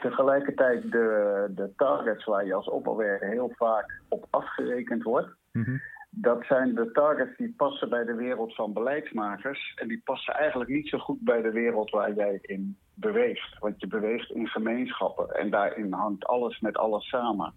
Tegelijkertijd 0.00 0.90
de, 0.92 1.46
de 1.54 1.70
targets 1.76 2.24
waar 2.24 2.46
je 2.46 2.54
als 2.54 2.68
opbouwwerker 2.68 3.28
heel 3.28 3.52
vaak 3.56 4.00
op 4.08 4.26
afgerekend 4.30 5.02
wordt. 5.02 5.28
Mm-hmm. 5.52 5.80
Dat 6.10 6.44
zijn 6.44 6.74
de 6.74 6.90
targets 6.90 7.36
die 7.36 7.54
passen 7.56 7.88
bij 7.88 8.04
de 8.04 8.14
wereld 8.14 8.54
van 8.54 8.72
beleidsmakers. 8.72 9.72
En 9.76 9.88
die 9.88 10.00
passen 10.04 10.34
eigenlijk 10.34 10.70
niet 10.70 10.88
zo 10.88 10.98
goed 10.98 11.20
bij 11.20 11.42
de 11.42 11.50
wereld 11.50 11.90
waar 11.90 12.12
jij 12.12 12.38
in 12.42 12.78
beweegt. 13.00 13.58
Want 13.58 13.80
je 13.80 13.86
beweegt 13.86 14.30
in 14.30 14.46
gemeenschappen 14.46 15.30
en 15.30 15.50
daarin 15.50 15.92
hangt 15.92 16.26
alles 16.26 16.60
met 16.60 16.76
alles 16.76 17.08
samen. 17.08 17.54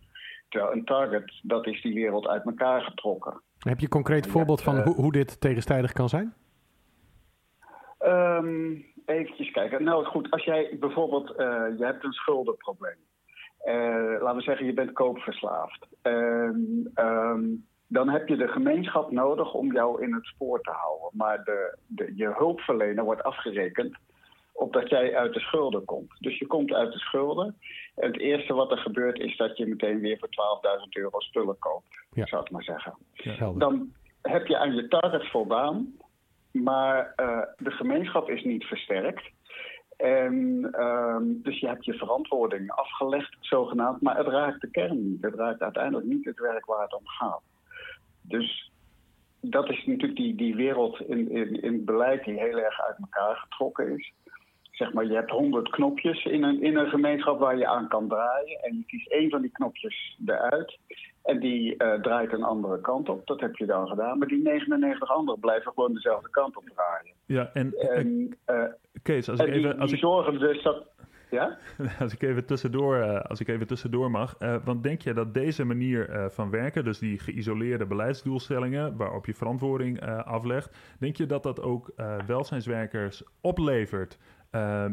Terwijl 0.50 0.72
een 0.72 0.86
target, 0.86 1.40
dat 1.42 1.68
is 1.68 1.82
die 1.82 1.94
wereld 1.94 2.28
uit 2.28 2.46
elkaar 2.46 2.82
getrokken. 2.82 3.42
Heb 3.60 3.78
je 3.78 3.84
een 3.84 3.92
concreet 3.92 4.28
voorbeeld 4.28 4.62
van 4.62 4.78
uh, 4.78 4.84
hoe, 4.84 4.96
hoe 4.96 5.12
dit 5.12 5.42
tegenstrijdig 5.42 5.92
kan 5.92 6.10
zijn? 6.10 6.34
Um, 8.06 8.86
eventjes 9.06 9.52
kijken. 9.52 9.84
Nou 9.84 10.06
goed, 10.06 10.32
als 10.32 10.44
jij 10.44 10.78
bijvoorbeeld, 10.80 11.30
uh, 11.30 11.38
je 11.78 11.86
hebt 11.86 12.04
een 12.04 12.14
schuldenprobleem. 12.14 12.98
Uh, 13.66 14.22
laten 14.22 14.36
we 14.36 14.42
zeggen, 14.42 14.66
je 14.66 14.74
bent 14.74 14.92
koopverslaafd. 14.92 15.88
Um, 16.02 16.92
um, 16.96 17.66
dan 17.88 18.10
heb 18.10 18.28
je 18.28 18.36
de 18.36 18.48
gemeenschap 18.48 19.12
nodig 19.12 19.54
om 19.54 19.74
jou 19.74 20.04
in 20.04 20.14
het 20.14 20.26
spoor 20.26 20.62
te 20.62 20.72
houden. 20.72 21.10
Maar 21.12 21.44
de, 21.44 21.78
de, 21.88 22.12
je 22.16 22.34
hulpverlener 22.38 23.04
wordt 23.04 23.24
afgerekend 23.24 23.98
op 24.62 24.74
dat 24.74 24.90
jij 24.90 25.16
uit 25.16 25.34
de 25.34 25.40
schulden 25.40 25.86
komt. 25.86 26.12
Dus 26.20 26.38
je 26.38 26.48
komt 26.48 26.74
uit 26.74 26.92
de 26.92 27.00
schulden. 27.00 27.56
En 27.96 28.08
het 28.08 28.20
eerste 28.20 28.54
wat 28.54 28.72
er 28.72 28.78
gebeurt 28.78 29.20
is 29.20 29.38
dat 29.38 29.58
je 29.58 29.66
meteen 29.66 30.00
weer 30.00 30.18
voor 30.20 30.30
12.000 30.84 30.90
euro 30.90 31.20
spullen 31.20 31.60
koopt. 31.60 31.86
Ja. 32.14 32.26
Zou 32.26 32.44
ik 32.44 32.52
maar 32.52 32.64
zeggen. 32.64 32.96
Ja, 33.14 33.52
Dan 33.58 33.92
heb 34.22 34.48
je 34.48 34.58
aan 34.58 34.76
je 34.76 34.88
target 34.88 35.30
voldaan. 35.30 35.94
Maar 36.52 37.14
uh, 37.18 37.42
de 37.58 37.72
gemeenschap 37.72 38.30
is 38.30 38.44
niet 38.44 38.64
versterkt. 38.64 39.30
En 39.98 40.70
um, 40.80 41.42
dus 41.44 41.60
je 41.60 41.68
hebt 41.68 41.86
je 41.86 41.94
verantwoording 41.94 42.72
afgelegd, 42.72 43.38
zogenaamd. 43.40 44.02
Maar 44.02 44.18
het 44.18 44.28
raakt 44.28 44.62
de 44.62 44.72
kern 44.72 45.10
niet. 45.10 45.22
Het 45.22 45.36
raakt 45.36 45.62
uiteindelijk 45.62 46.08
niet 46.08 46.26
het 46.26 46.40
werk 46.40 46.66
waar 46.66 46.82
het 46.82 46.94
om 46.94 47.08
gaat. 47.08 47.42
Dus 48.22 48.72
dat 49.42 49.70
is 49.70 49.86
natuurlijk 49.86 50.20
die, 50.20 50.36
die 50.36 50.56
wereld 50.56 51.02
in, 51.02 51.32
in, 51.32 51.62
in 51.62 51.86
beleid 51.86 52.24
die 52.24 52.40
heel 52.40 52.58
erg 52.58 52.82
uit 52.82 52.98
elkaar 53.00 53.36
getrokken 53.36 53.98
is. 53.98 54.14
Zeg 54.72 54.94
maar, 54.94 55.06
je 55.06 55.14
hebt 55.14 55.32
honderd 55.32 55.70
knopjes 55.70 56.26
in 56.26 56.44
een, 56.44 56.62
in 56.64 56.78
een 56.78 56.90
gemeenschap 56.90 57.40
waar 57.40 57.58
je 57.58 57.68
aan 57.68 57.88
kan 57.88 58.08
draaien. 58.08 58.60
En 58.62 58.76
je 58.78 58.84
kiest 58.86 59.12
één 59.12 59.30
van 59.30 59.42
die 59.42 59.52
knopjes 59.52 60.18
eruit. 60.26 60.78
En 61.24 61.40
die 61.40 61.76
uh, 61.78 61.94
draait 61.94 62.34
een 62.34 62.44
andere 62.44 62.82
kant 62.82 63.10
op. 63.10 63.28
Dat 63.28 63.40
heb 63.40 63.56
je 63.56 63.66
dan 63.66 63.88
gedaan. 63.88 64.18
Maar 64.18 64.28
die 64.28 64.42
99 64.44 65.10
anderen 65.10 65.40
blijven 65.40 65.72
gewoon 65.74 65.94
dezelfde 65.94 66.30
kant 66.30 66.58
op 66.58 66.64
draaien. 66.76 67.14
Ja, 67.26 67.50
en, 67.54 67.74
en, 67.74 68.38
uh, 68.48 68.64
Kees, 69.04 69.30
als 69.30 69.40
en 69.40 69.48
ik 69.48 69.54
even... 69.54 69.70
die, 69.70 69.80
Als 69.80 69.90
die 69.90 70.00
ik... 70.00 70.06
zorgen 70.06 70.40
dus 70.40 70.64
dat... 70.64 70.90
Ja? 71.30 71.58
Als 72.00 72.14
ik 72.14 72.22
even 72.22 72.46
tussendoor, 72.46 73.22
als 73.22 73.40
ik 73.40 73.48
even 73.48 73.68
tussendoor 73.68 74.12
mag. 74.12 74.36
Uh, 74.40 74.56
want 74.64 74.84
denk 74.84 75.02
je 75.02 75.14
dat 75.14 75.34
deze 75.34 75.66
manier 75.66 76.10
uh, 76.10 76.26
van 76.30 76.50
werken, 76.50 76.84
dus 76.84 77.00
die 77.00 77.20
geïsoleerde 77.20 77.86
beleidsdoelstellingen 77.86 78.98
waarop 78.98 79.26
je 79.26 79.34
verantwoording 79.34 80.02
aflegt, 80.24 80.96
denk 81.00 81.16
je 81.16 81.26
dat 81.26 81.44
dat 81.44 81.62
ook 81.62 81.94
welzijnswerkers 82.26 83.24
oplevert? 83.42 84.18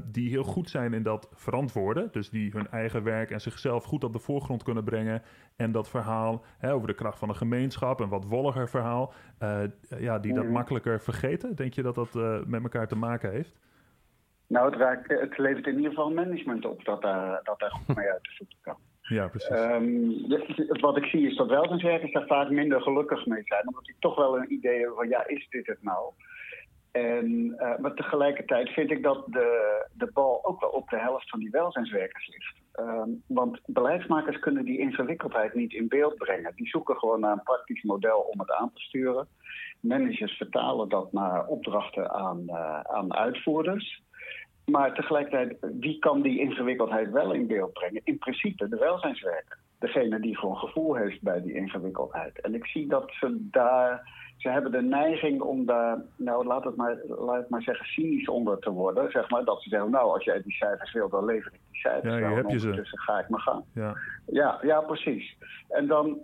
Die 0.05 0.29
heel 0.31 0.43
goed 0.43 0.71
zijn 0.71 0.93
in 0.95 1.03
dat 1.03 1.29
verantwoorden. 1.35 2.09
Dus 2.13 2.31
die 2.31 2.51
hun 2.51 2.69
eigen 2.71 3.03
werk 3.05 3.31
en 3.31 3.41
zichzelf 3.41 3.85
goed 3.85 4.05
op 4.05 4.13
de 4.13 4.19
voorgrond 4.19 4.63
kunnen 4.63 4.85
brengen. 4.85 5.23
En 5.57 5.73
dat 5.73 5.89
verhaal 5.91 6.45
hè, 6.59 6.73
over 6.73 6.87
de 6.89 6.95
kracht 6.95 7.19
van 7.19 7.29
een 7.29 7.37
gemeenschap, 7.37 8.01
een 8.01 8.09
wat 8.09 8.25
wolliger 8.25 8.69
verhaal. 8.69 9.13
ja, 9.99 10.19
die 10.19 10.35
dat 10.35 10.45
Mhm. 10.45 10.53
makkelijker 10.53 11.01
vergeten. 11.01 11.55
Denk 11.55 11.73
je 11.73 11.83
dat 11.83 11.95
dat 11.95 12.15
met 12.47 12.63
elkaar 12.63 12.89
te 12.89 12.97
maken 12.97 13.31
heeft? 13.31 13.53
Nou, 14.47 14.71
het, 14.71 14.81
raakt, 14.81 15.09
het 15.21 15.39
levert 15.39 15.67
in 15.67 15.77
ieder 15.77 15.89
geval 15.91 16.11
management 16.11 16.65
op 16.67 16.85
dat 16.85 17.03
daar, 17.03 17.41
dat 17.43 17.59
daar 17.59 17.71
goed 17.71 17.97
mee 17.97 18.11
uit 18.11 18.23
de 18.23 18.35
voeten 18.37 18.59
kan. 18.61 18.77
Ja, 19.09 19.29
precies. 19.29 19.51
Um, 19.51 20.81
wat 20.81 20.97
ik 20.97 21.05
zie 21.05 21.27
is 21.31 21.37
dat 21.37 21.49
welzijnswerkers 21.49 22.13
daar 22.13 22.27
vaak 22.27 22.51
minder 22.51 22.81
gelukkig 22.81 23.27
mee 23.27 23.43
zijn. 23.45 23.67
Omdat 23.69 23.85
die 23.85 23.95
toch 23.99 24.17
wel 24.17 24.39
een 24.39 24.53
idee 24.53 24.79
hebben 24.79 24.97
van, 24.97 25.09
ja, 25.09 25.27
is 25.27 25.47
dit 25.51 25.67
het 25.67 25.83
nou? 25.83 26.13
En, 26.93 27.27
uh, 27.59 27.79
maar 27.79 27.95
tegelijkertijd 27.95 28.69
vind 28.69 28.91
ik 28.91 29.03
dat 29.03 29.25
de, 29.27 29.87
de 29.93 30.11
bal 30.13 30.45
ook 30.45 30.61
wel 30.61 30.71
op 30.71 30.89
de 30.89 30.99
helft 30.99 31.31
van 31.31 31.39
die 31.39 31.51
welzijnswerkers 31.51 32.29
ligt. 32.29 32.57
Um, 32.81 33.23
want 33.27 33.61
beleidsmakers 33.67 34.39
kunnen 34.39 34.65
die 34.65 34.79
ingewikkeldheid 34.79 35.55
niet 35.55 35.73
in 35.73 35.89
beeld 35.89 36.17
brengen. 36.17 36.53
Die 36.55 36.69
zoeken 36.69 36.97
gewoon 36.97 37.21
naar 37.21 37.33
een 37.33 37.43
praktisch 37.43 37.83
model 37.83 38.19
om 38.19 38.39
het 38.39 38.53
aan 38.53 38.73
te 38.73 38.81
sturen. 38.81 39.29
Managers 39.81 40.37
vertalen 40.37 40.89
dat 40.89 41.13
naar 41.13 41.47
opdrachten 41.47 42.11
aan, 42.11 42.43
uh, 42.47 42.81
aan 42.81 43.15
uitvoerders. 43.15 44.03
Maar 44.65 44.95
tegelijkertijd, 44.95 45.57
wie 45.81 45.99
kan 45.99 46.23
die 46.23 46.41
ingewikkeldheid 46.41 47.11
wel 47.11 47.33
in 47.33 47.47
beeld 47.47 47.73
brengen? 47.73 48.01
In 48.05 48.19
principe 48.19 48.69
de 48.69 48.77
welzijnswerker. 48.77 49.59
Degene 49.79 50.21
die 50.21 50.39
gewoon 50.39 50.57
gevoel 50.57 50.95
heeft 50.95 51.23
bij 51.23 51.43
die 51.43 51.55
ingewikkeldheid. 51.55 52.41
En 52.41 52.55
ik 52.55 52.67
zie 52.67 52.89
dat 52.89 53.13
ze 53.21 53.49
daar. 53.51 54.17
Ze 54.39 54.49
hebben 54.49 54.73
de 54.73 54.83
neiging 54.83 55.41
om 55.41 55.67
daar, 55.67 56.03
nou 56.17 56.47
laat 56.47 56.65
het 56.65 56.77
maar, 56.77 56.97
laat 57.07 57.37
het 57.37 57.49
maar 57.49 57.63
zeggen, 57.63 57.87
cynisch 57.87 58.29
onder 58.29 58.59
te 58.59 58.71
worden. 58.71 59.11
Zeg 59.11 59.31
maar, 59.31 59.45
dat 59.45 59.63
ze 59.63 59.69
zeggen, 59.69 59.91
nou 59.91 60.13
als 60.13 60.25
jij 60.25 60.43
die 60.43 60.53
cijfers 60.53 60.93
wil, 60.93 61.09
dan 61.09 61.25
lever 61.25 61.53
ik 61.53 61.61
die 61.71 61.81
cijfers. 61.81 62.19
Ja, 62.19 62.31
heb 62.31 62.49
je 62.49 62.59
ze. 62.59 62.81
Ga 62.83 63.19
ik 63.19 63.29
maar 63.29 63.41
gaan. 63.41 63.65
Ja. 63.75 63.97
Ja, 64.27 64.59
ja, 64.63 64.81
precies. 64.81 65.37
En 65.69 65.87
dan 65.87 66.19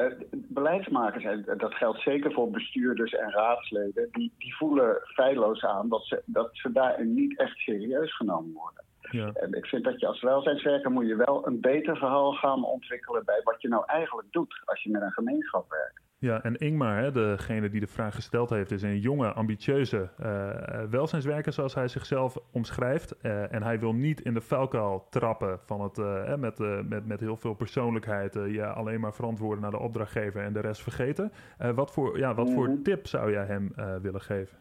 uh, 0.00 0.06
beleidsmakers, 0.32 1.24
en 1.24 1.44
dat 1.56 1.74
geldt 1.74 2.00
zeker 2.00 2.32
voor 2.32 2.50
bestuurders 2.50 3.12
en 3.12 3.30
raadsleden, 3.30 4.08
die, 4.12 4.32
die 4.38 4.56
voelen 4.56 4.96
feilloos 5.02 5.64
aan 5.64 5.88
dat 5.88 6.04
ze, 6.04 6.22
dat 6.26 6.48
ze 6.52 6.72
daarin 6.72 7.14
niet 7.14 7.38
echt 7.38 7.56
serieus 7.56 8.16
genomen 8.16 8.52
worden. 8.52 8.84
Ja. 9.10 9.30
En 9.32 9.52
ik 9.52 9.66
vind 9.66 9.84
dat 9.84 10.00
je 10.00 10.06
als 10.06 10.22
welzijnswerker 10.22 10.90
moet 10.90 11.06
je 11.06 11.16
wel 11.16 11.46
een 11.46 11.60
beter 11.60 11.96
verhaal 11.96 12.32
gaan 12.32 12.64
ontwikkelen 12.64 13.24
bij 13.24 13.40
wat 13.44 13.62
je 13.62 13.68
nou 13.68 13.82
eigenlijk 13.86 14.28
doet 14.30 14.62
als 14.64 14.82
je 14.82 14.90
met 14.90 15.02
een 15.02 15.12
gemeenschap 15.12 15.70
werkt. 15.70 16.06
Ja, 16.20 16.42
en 16.42 16.56
Ingmar, 16.56 16.96
hè, 16.98 17.12
degene 17.12 17.68
die 17.68 17.80
de 17.80 17.86
vraag 17.86 18.14
gesteld 18.14 18.50
heeft, 18.50 18.70
is 18.70 18.82
een 18.82 18.98
jonge, 18.98 19.32
ambitieuze 19.32 20.10
uh, 20.20 20.82
welzijnswerker, 20.90 21.52
zoals 21.52 21.74
hij 21.74 21.88
zichzelf 21.88 22.36
omschrijft. 22.52 23.14
Uh, 23.22 23.52
en 23.52 23.62
hij 23.62 23.80
wil 23.80 23.92
niet 23.92 24.20
in 24.20 24.34
de 24.34 24.40
vuilkuil 24.40 25.06
trappen 25.10 25.60
van 25.64 25.80
het, 25.80 25.98
uh, 25.98 26.34
met, 26.34 26.58
met, 26.88 27.06
met 27.06 27.20
heel 27.20 27.36
veel 27.36 27.54
persoonlijkheid, 27.54 28.38
ja, 28.48 28.70
alleen 28.70 29.00
maar 29.00 29.14
verantwoorden 29.14 29.62
naar 29.62 29.70
de 29.70 29.78
opdrachtgever 29.78 30.42
en 30.42 30.52
de 30.52 30.60
rest 30.60 30.82
vergeten. 30.82 31.32
wat 31.74 31.92
voor, 31.92 32.18
ja, 32.18 32.34
wat 32.34 32.46
Mhm. 32.46 32.54
voor 32.54 32.82
tip 32.82 33.06
zou 33.06 33.32
jij 33.32 33.44
hem 33.44 33.72
willen 34.02 34.20
geven? 34.20 34.58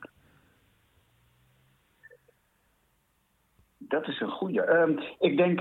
Dat 3.77 4.07
is 4.07 4.19
een 4.19 4.31
goede. 4.31 4.79
Um, 4.79 4.99
ik 5.19 5.37
denk, 5.37 5.59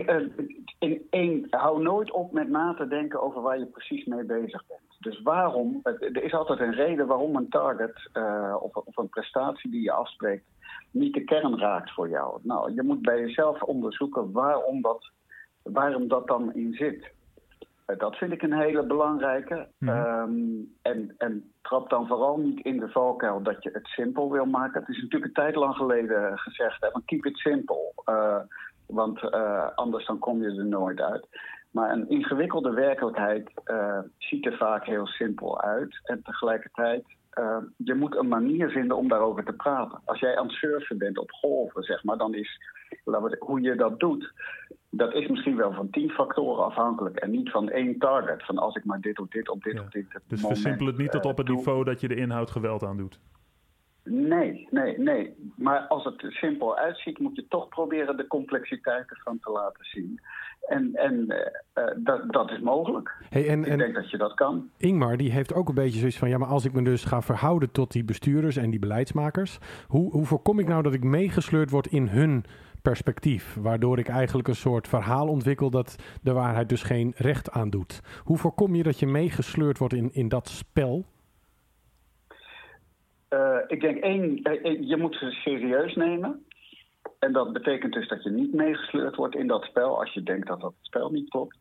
in 0.79 1.07
één, 1.11 1.47
hou 1.51 1.83
nooit 1.83 2.11
op 2.13 2.33
met 2.33 2.49
na 2.49 2.75
te 2.75 2.89
denken 2.89 3.23
over 3.23 3.43
waar 3.43 3.59
je 3.59 3.67
precies 3.67 4.05
mee 4.05 4.25
bezig 4.25 4.67
bent. 4.67 4.86
Dus 5.07 5.23
waarom, 5.23 5.81
er 5.83 6.23
is 6.23 6.33
altijd 6.33 6.61
een 6.61 6.75
reden 6.75 7.07
waarom 7.07 7.37
een 7.37 7.49
target 7.49 8.11
uh, 8.15 8.57
of, 8.61 8.75
of, 8.75 8.97
een 8.97 9.09
prestatie 9.09 9.71
die 9.71 9.83
je 9.83 9.93
afspreekt 9.93 10.45
niet 10.91 11.15
de 11.15 11.25
kern 11.25 11.59
raakt 11.59 11.93
voor 11.93 12.09
jou. 12.09 12.39
Nou, 12.43 12.75
je 12.75 12.83
moet 12.83 13.03
bij 13.03 13.21
jezelf 13.21 13.63
onderzoeken 13.63 14.33
waarom 14.33 14.83
dat, 14.83 15.11
waarom 15.63 16.09
dat 16.09 16.27
dan 16.27 16.55
in 16.55 16.75
zit. 16.75 17.11
Uh, 17.87 17.99
dat 17.99 18.17
vind 18.17 18.33
ik 18.33 18.43
een 18.43 18.61
hele 18.61 18.87
belangrijke. 18.87 19.69
Um, 19.79 20.75
en, 20.83 21.15
en 21.19 21.53
trap 21.63 21.91
dan 21.91 22.07
vooral 22.07 22.39
niet 22.39 22.65
in 22.65 22.79
de 22.79 22.89
valkuil 22.89 23.43
dat 23.43 23.63
je 23.63 23.71
het 23.73 23.87
simpel 23.87 24.33
wil 24.33 24.47
maken. 24.47 24.81
Het 24.81 24.89
is 24.89 25.03
natuurlijk 25.03 25.25
een 25.25 25.43
tijd 25.43 25.55
lang 25.55 25.75
geleden 25.75 26.39
gezegd, 26.39 26.81
hè, 26.81 26.91
van 26.91 27.05
keep 27.05 27.27
it 27.27 27.37
simple. 27.37 27.93
Uh, 28.09 28.41
want 28.87 29.23
uh, 29.23 29.69
anders 29.75 30.07
dan 30.07 30.19
kom 30.19 30.43
je 30.43 30.57
er 30.57 30.67
nooit 30.67 31.01
uit. 31.01 31.27
Maar 31.71 31.91
een 31.93 32.09
ingewikkelde 32.09 32.71
werkelijkheid 32.71 33.51
uh, 33.65 33.99
ziet 34.19 34.47
er 34.47 34.57
vaak 34.57 34.85
heel 34.85 35.07
simpel 35.07 35.61
uit. 35.63 36.01
En 36.05 36.23
tegelijkertijd 36.23 37.05
uh, 37.39 37.57
je 37.77 37.95
moet 37.95 38.17
een 38.17 38.29
manier 38.29 38.71
vinden 38.71 38.97
om 38.97 39.09
daarover 39.09 39.45
te 39.45 39.53
praten. 39.53 40.01
Als 40.05 40.21
jij 40.21 40.37
aan 40.37 40.47
het 40.47 40.57
surfen 40.57 40.99
bent 40.99 41.19
op 41.19 41.31
golven, 41.31 41.83
zeg 41.83 42.05
maar, 42.05 42.19
dan 42.19 42.35
is 42.35 42.61
we, 43.05 43.37
hoe 43.39 43.61
je 43.61 43.75
dat 43.75 44.01
doet, 44.01 44.33
dat 44.91 45.15
is 45.15 45.29
misschien 45.29 45.57
wel 45.57 45.73
van 45.73 45.91
tien 45.91 46.11
factoren 46.11 46.65
afhankelijk 46.65 47.17
en 47.17 47.31
niet 47.31 47.51
van 47.51 47.71
één 47.71 47.99
target. 47.99 48.45
Van 48.45 48.59
als 48.59 48.75
ik 48.75 48.85
maar 48.85 49.01
dit 49.01 49.19
of 49.19 49.29
dit 49.29 49.49
op 49.49 49.63
dit 49.63 49.75
ja. 49.75 49.81
of 49.81 49.89
dit. 49.89 50.07
Dus 50.27 50.41
versimpel 50.41 50.87
het 50.87 50.97
niet 50.97 51.11
tot 51.11 51.25
op 51.25 51.37
het 51.37 51.49
niveau 51.49 51.85
dat 51.85 52.01
je 52.01 52.09
de 52.09 52.17
inhoud 52.17 52.51
geweld 52.51 52.83
aan 52.83 52.97
doet. 52.97 53.21
Nee, 54.09 54.69
nee, 54.71 54.99
nee. 54.99 55.35
Maar 55.57 55.81
als 55.81 56.05
het 56.05 56.25
simpel 56.29 56.77
uitziet, 56.77 57.19
moet 57.19 57.37
je 57.37 57.47
toch 57.49 57.69
proberen 57.69 58.17
de 58.17 58.27
complexiteit 58.27 59.11
ervan 59.11 59.39
te 59.39 59.51
laten 59.51 59.85
zien. 59.85 60.21
En, 60.69 60.91
en 60.95 61.15
uh, 61.75 61.85
dat, 61.97 62.33
dat 62.33 62.51
is 62.51 62.61
mogelijk. 62.61 63.15
Hey, 63.29 63.49
en, 63.49 63.65
Ik 63.65 63.79
denk 63.79 63.95
dat 63.95 64.11
je 64.11 64.17
dat 64.17 64.35
kan. 64.35 64.71
Ingmar 64.77 65.17
die 65.17 65.33
heeft 65.33 65.55
ook 65.55 65.69
een 65.69 65.75
beetje 65.75 65.99
zoiets 65.99 66.19
van: 66.19 66.29
ja, 66.29 66.39
maar 66.39 66.49
als 66.49 66.65
ik 66.65 66.73
me 66.73 66.83
dus 66.83 67.05
ga 67.05 67.23
verhouden 67.23 67.71
tot 67.71 67.93
die 67.93 68.05
bestuurders 68.05 68.57
en 68.57 68.71
die 68.71 68.79
beleidsmakers, 68.79 69.59
hoe, 69.87 70.11
hoe 70.11 70.25
voorkom 70.25 70.59
ik 70.59 70.69
nou 70.69 70.83
dat 70.83 70.95
ik 70.95 71.05
meegesleurd 71.05 71.71
word 71.71 71.87
in 71.87 72.09
hun 72.09 72.45
perspectief, 72.83 73.57
waardoor 73.61 73.99
ik 73.99 74.09
eigenlijk 74.09 74.49
een 74.49 74.55
soort 74.55 74.89
verhaal 74.89 75.29
ontwikkel 75.29 75.71
dat 75.71 75.97
de 76.23 76.33
waarheid 76.33 76.69
dus 76.69 76.83
geen 76.83 77.13
recht 77.17 77.51
aan 77.51 77.71
doet? 77.71 78.01
Hoe 78.25 78.39
voorkom 78.39 78.75
je 78.75 78.83
dat 78.83 78.99
je 78.99 79.07
meegesleurd 79.07 79.79
wordt 79.79 79.95
in, 79.95 80.11
in 80.13 80.29
dat 80.29 80.49
spel? 80.49 81.05
Uh, 83.31 83.59
ik 83.67 83.81
denk 83.81 84.03
één, 84.03 84.37
je 84.87 84.97
moet 84.97 85.15
ze 85.15 85.31
serieus 85.31 85.95
nemen. 85.95 86.45
En 87.19 87.33
dat 87.33 87.53
betekent 87.53 87.93
dus 87.93 88.09
dat 88.09 88.23
je 88.23 88.31
niet 88.31 88.55
meegesleurd 88.55 89.17
wordt 89.17 89.35
in 89.35 89.47
dat 89.47 89.65
spel 89.65 89.99
als 89.99 90.13
je 90.13 90.23
denkt 90.23 90.47
dat 90.47 90.61
dat 90.61 90.75
spel 90.81 91.11
niet 91.11 91.29
klopt. 91.29 91.57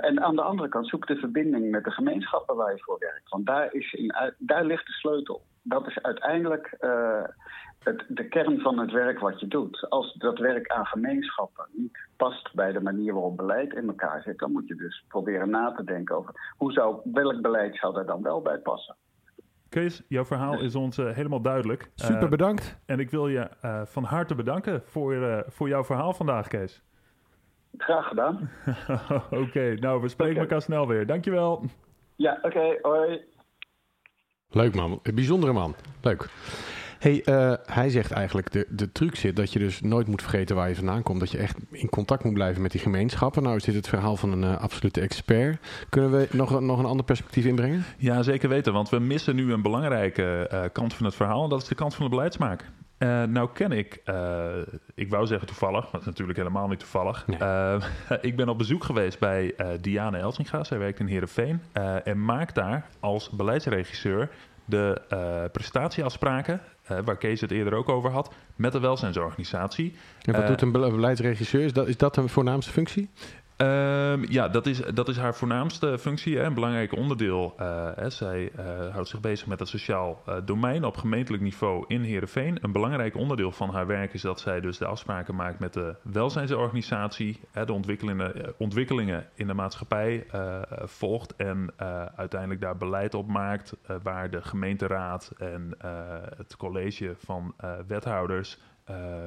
En 0.00 0.20
aan 0.22 0.36
de 0.36 0.42
andere 0.42 0.68
kant 0.68 0.88
zoek 0.88 1.06
de 1.06 1.16
verbinding 1.16 1.70
met 1.70 1.84
de 1.84 1.90
gemeenschappen 1.90 2.56
waar 2.56 2.72
je 2.72 2.82
voor 2.82 2.98
werkt. 2.98 3.28
Want 3.28 3.46
daar, 3.46 3.74
is 3.74 3.92
in, 3.92 4.14
daar 4.38 4.64
ligt 4.64 4.86
de 4.86 4.92
sleutel. 4.92 5.42
Dat 5.62 5.86
is 5.86 6.02
uiteindelijk 6.02 6.76
het, 7.84 8.04
de 8.08 8.28
kern 8.28 8.60
van 8.60 8.78
het 8.78 8.90
werk 8.90 9.18
wat 9.18 9.40
je 9.40 9.48
doet. 9.48 9.86
Als 9.88 10.12
dat 10.12 10.38
werk 10.38 10.68
aan 10.68 10.86
gemeenschappen 10.86 11.68
niet 11.72 11.98
past 12.16 12.54
bij 12.54 12.72
de 12.72 12.80
manier 12.80 13.12
waarop 13.12 13.36
beleid 13.36 13.74
in 13.74 13.86
elkaar 13.88 14.22
zit, 14.22 14.38
dan 14.38 14.52
moet 14.52 14.68
je 14.68 14.74
dus 14.74 15.04
proberen 15.08 15.50
na 15.50 15.72
te 15.72 15.84
denken 15.84 16.16
over 16.16 16.54
hoe 16.56 16.72
zou, 16.72 17.00
welk 17.04 17.40
beleid 17.40 17.76
zou 17.76 17.98
er 17.98 18.06
dan 18.06 18.22
wel 18.22 18.42
bij 18.42 18.58
passen. 18.58 18.96
Kees, 19.72 20.02
jouw 20.08 20.24
verhaal 20.24 20.60
is 20.60 20.74
ons 20.74 20.98
uh, 20.98 21.10
helemaal 21.10 21.40
duidelijk. 21.40 21.90
Super 21.94 22.28
bedankt. 22.28 22.64
Uh, 22.64 22.94
en 22.94 23.00
ik 23.00 23.10
wil 23.10 23.28
je 23.28 23.48
uh, 23.64 23.80
van 23.84 24.04
harte 24.04 24.34
bedanken 24.34 24.82
voor, 24.84 25.44
voor 25.48 25.68
jouw 25.68 25.84
verhaal 25.84 26.12
vandaag, 26.12 26.48
Kees. 26.48 26.82
Graag 27.76 28.08
gedaan. 28.08 28.50
oké, 29.30 29.36
okay, 29.36 29.74
nou, 29.74 30.02
we 30.02 30.08
spreken 30.08 30.34
okay. 30.34 30.46
elkaar 30.46 30.62
snel 30.62 30.88
weer. 30.88 31.06
Dankjewel. 31.06 31.64
Ja, 32.16 32.38
oké, 32.42 32.46
okay, 32.46 32.78
hoi. 32.82 33.20
Leuk 34.50 34.74
man, 34.74 35.00
een 35.02 35.14
bijzondere 35.14 35.52
man. 35.52 35.74
Leuk. 36.00 36.28
Hey, 37.02 37.22
uh, 37.24 37.52
hij 37.66 37.90
zegt 37.90 38.10
eigenlijk, 38.10 38.52
de, 38.52 38.66
de 38.68 38.92
truc 38.92 39.16
zit 39.16 39.36
dat 39.36 39.52
je 39.52 39.58
dus 39.58 39.80
nooit 39.80 40.06
moet 40.06 40.22
vergeten 40.22 40.56
waar 40.56 40.68
je 40.68 40.74
vandaan 40.74 41.02
komt. 41.02 41.20
Dat 41.20 41.30
je 41.30 41.38
echt 41.38 41.56
in 41.70 41.88
contact 41.88 42.24
moet 42.24 42.34
blijven 42.34 42.62
met 42.62 42.70
die 42.70 42.80
gemeenschappen. 42.80 43.42
Nou 43.42 43.56
is 43.56 43.64
dit 43.64 43.74
het 43.74 43.88
verhaal 43.88 44.16
van 44.16 44.32
een 44.32 44.42
uh, 44.42 44.60
absolute 44.60 45.00
expert. 45.00 45.58
Kunnen 45.88 46.10
we 46.10 46.28
nog, 46.30 46.60
nog 46.60 46.78
een 46.78 46.84
ander 46.84 47.04
perspectief 47.04 47.44
inbrengen? 47.44 47.84
Ja, 47.98 48.22
zeker 48.22 48.48
weten. 48.48 48.72
Want 48.72 48.88
we 48.88 48.98
missen 48.98 49.34
nu 49.34 49.52
een 49.52 49.62
belangrijke 49.62 50.50
uh, 50.52 50.62
kant 50.72 50.94
van 50.94 51.06
het 51.06 51.14
verhaal. 51.14 51.42
En 51.42 51.48
dat 51.48 51.62
is 51.62 51.68
de 51.68 51.74
kant 51.74 51.94
van 51.94 52.04
de 52.04 52.10
beleidsmaker. 52.10 52.66
Uh, 52.98 53.22
nou 53.22 53.48
ken 53.52 53.72
ik, 53.72 54.00
uh, 54.04 54.46
ik 54.94 55.10
wou 55.10 55.26
zeggen 55.26 55.46
toevallig, 55.46 55.82
maar 55.82 55.90
dat 55.92 56.00
is 56.00 56.06
natuurlijk 56.06 56.38
helemaal 56.38 56.68
niet 56.68 56.78
toevallig. 56.78 57.26
Nee. 57.26 57.38
Uh, 57.40 57.82
ik 58.20 58.36
ben 58.36 58.48
op 58.48 58.58
bezoek 58.58 58.84
geweest 58.84 59.18
bij 59.18 59.54
Diane 59.80 60.18
Elsinga. 60.18 60.64
Zij 60.64 60.78
werkt 60.78 60.98
in 60.98 61.06
Heerenveen 61.06 61.60
en 62.04 62.24
maakt 62.24 62.54
daar 62.54 62.86
als 63.00 63.30
beleidsregisseur 63.30 64.28
de 64.72 65.48
prestatieafspraken 65.52 66.60
uh, 66.90 66.98
waar 67.04 67.16
Kees 67.16 67.40
het 67.40 67.50
eerder 67.50 67.74
ook 67.74 67.88
over 67.88 68.10
had, 68.10 68.34
met 68.56 68.72
de 68.72 68.80
welzijnsorganisatie. 68.80 69.94
En 70.22 70.32
wat 70.32 70.42
uh, 70.42 70.48
doet 70.48 70.62
een 70.62 70.72
beleidsregisseur? 70.72 71.64
Is 71.64 71.72
dat, 71.72 71.88
is 71.88 71.96
dat 71.96 72.16
een 72.16 72.28
voornaamste 72.28 72.72
functie? 72.72 73.10
Um, 73.62 74.24
ja, 74.28 74.48
dat 74.48 74.66
is, 74.66 74.78
dat 74.78 75.08
is 75.08 75.16
haar 75.16 75.34
voornaamste 75.34 75.98
functie, 75.98 76.36
hè, 76.36 76.44
een 76.44 76.54
belangrijk 76.54 76.96
onderdeel. 76.96 77.54
Uh, 77.60 77.88
hè, 77.94 78.10
zij 78.10 78.52
houdt 78.92 79.08
zich 79.08 79.20
bezig 79.20 79.46
met 79.46 79.58
het 79.58 79.68
sociaal 79.68 80.22
domein 80.44 80.84
op 80.84 80.96
gemeentelijk 80.96 81.42
niveau 81.42 81.84
in 81.88 82.02
Heerenveen. 82.02 82.58
Een 82.60 82.72
belangrijk 82.72 83.16
onderdeel 83.16 83.52
van 83.52 83.70
haar 83.70 83.86
werk 83.86 84.12
is 84.12 84.22
dat 84.22 84.40
zij 84.40 84.60
dus 84.60 84.78
de 84.78 84.86
afspraken 84.86 85.34
maakt 85.34 85.58
met 85.58 85.72
de 85.72 85.94
welzijnsorganisatie. 86.02 87.40
Hè, 87.50 87.64
de 87.64 87.72
ontwikkelingen, 87.72 88.54
ontwikkelingen 88.56 89.26
in 89.34 89.46
de 89.46 89.54
maatschappij 89.54 90.26
volgt 90.70 91.36
en 91.36 91.72
uiteindelijk 92.16 92.60
daar 92.60 92.76
beleid 92.76 93.14
op 93.14 93.26
maakt. 93.26 93.76
waar 94.02 94.30
de 94.30 94.42
gemeenteraad 94.42 95.32
en 95.38 95.76
het 96.36 96.56
college 96.56 97.14
van 97.18 97.54
wethouders 97.86 98.58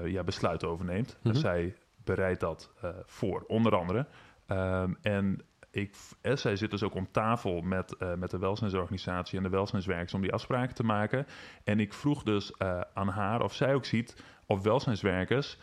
ja, 0.06 0.24
besluit 0.24 0.64
over 0.64 0.86
neemt. 0.86 1.18
Mm 1.22 1.32
-hmm. 1.32 1.40
Zij 1.40 1.76
bereidt 2.04 2.40
dat 2.40 2.72
voor, 3.06 3.44
onder 3.48 3.76
andere. 3.76 4.06
Um, 4.48 4.98
en 5.02 5.46
ik, 5.76 5.96
eh, 6.22 6.36
zij 6.36 6.56
zit 6.56 6.72
dus 6.72 6.84
ook 6.84 6.96
om 6.96 7.12
tafel 7.12 7.62
met, 7.62 7.96
uh, 8.00 8.14
met 8.14 8.32
de 8.32 8.38
welzijnsorganisatie 8.38 9.38
en 9.38 9.44
de 9.44 9.50
welzijnswerkers 9.50 10.14
om 10.14 10.22
die 10.22 10.34
afspraken 10.34 10.76
te 10.76 10.84
maken. 10.84 11.28
En 11.64 11.80
ik 11.80 11.94
vroeg 11.94 12.24
dus 12.24 12.54
uh, 12.60 12.82
aan 12.94 13.08
haar 13.08 13.42
of 13.42 13.54
zij 13.54 13.74
ook 13.74 13.86
ziet 13.86 14.24
of 14.46 14.62
welzijnswerkers 14.62 15.58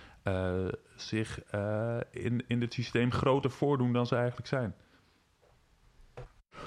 zich 0.96 1.42
in, 2.10 2.44
in 2.46 2.60
dit 2.60 2.72
systeem 2.72 3.12
groter 3.12 3.50
voordoen 3.50 3.92
dan 3.92 4.06
ze 4.06 4.16
eigenlijk 4.16 4.48
zijn. 4.48 4.74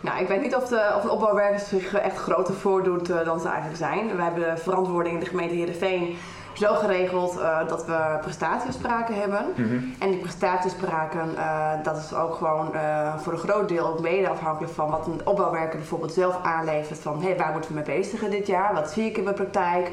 Nou, 0.01 0.21
ik 0.21 0.27
weet 0.27 0.41
niet 0.41 0.55
of 0.55 0.67
de, 0.67 0.93
of 0.95 1.01
de 1.01 1.11
opbouwwerkers 1.11 1.67
zich 1.67 1.93
echt 1.93 2.17
groter 2.17 2.53
voordoet 2.53 3.07
dan 3.07 3.39
ze 3.39 3.47
eigenlijk 3.47 3.77
zijn. 3.77 4.15
We 4.15 4.21
hebben 4.21 4.59
verantwoording 4.59 5.13
in 5.13 5.19
de 5.19 5.29
gemeente 5.29 5.55
Heerenveen 5.55 6.17
zo 6.57 6.73
geregeld 6.73 7.37
uh, 7.37 7.67
dat 7.67 7.85
we 7.85 8.17
prestatieafspraken 8.21 9.15
hebben. 9.15 9.45
Mm 9.55 9.67
-hmm. 9.67 9.95
En 9.99 10.09
die 10.09 10.19
prestatieafspraken, 10.19 11.29
uh, 11.35 11.71
dat 11.83 11.97
is 11.97 12.13
ook 12.13 12.35
gewoon 12.35 12.71
uh, 12.73 13.17
voor 13.17 13.33
een 13.33 13.39
groot 13.39 13.69
deel 13.69 13.87
ook 13.87 13.99
mede 13.99 14.29
afhankelijk 14.29 14.73
van 14.73 14.89
wat 14.89 15.07
een 15.07 15.21
opbouwwerker 15.23 15.77
bijvoorbeeld 15.77 16.13
zelf 16.13 16.39
aanlevert. 16.43 16.99
Van 16.99 17.21
hé, 17.21 17.27
hey, 17.27 17.37
waar 17.37 17.51
moeten 17.51 17.73
we 17.73 17.81
mee 17.85 17.97
bezigen 17.97 18.31
dit 18.31 18.47
jaar? 18.47 18.73
Wat 18.73 18.91
zie 18.91 19.05
ik 19.05 19.17
in 19.17 19.23
mijn 19.23 19.35
praktijk? 19.35 19.91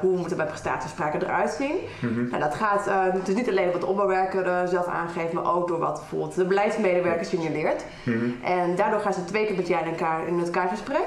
hoe 0.00 0.16
moeten 0.16 0.36
mijn 0.36 0.48
prestatieafspraken 0.48 1.22
eruit 1.22 1.50
zien? 1.50 1.76
Mm 2.00 2.14
-hmm. 2.14 2.28
nou, 2.28 2.42
dat 2.42 2.54
gaat 2.54 2.90
dus 3.24 3.34
niet 3.34 3.48
alleen 3.48 3.72
wat 3.72 3.80
de 3.80 3.86
opbouwwerker 3.86 4.68
zelf 4.68 4.86
aangeeft, 4.86 5.32
maar 5.32 5.54
ook 5.54 5.68
door 5.68 5.78
wat 5.78 5.98
bijvoorbeeld 5.98 6.34
de 6.34 6.44
beleidsmedewerker 6.44 7.24
signaleert. 7.24 7.84
Mm 8.04 8.18
-hmm. 8.18 8.36
En 8.42 8.76
daardoor 8.76 9.00
gaan 9.00 9.12
ze 9.12 9.24
twee 9.24 9.46
keer 9.46 9.54
per 9.54 9.64
jaar 9.64 9.86
in, 9.86 9.88
elkaar, 9.88 10.26
in 10.26 10.38
het 10.38 10.50
kaartgesprek. 10.50 11.06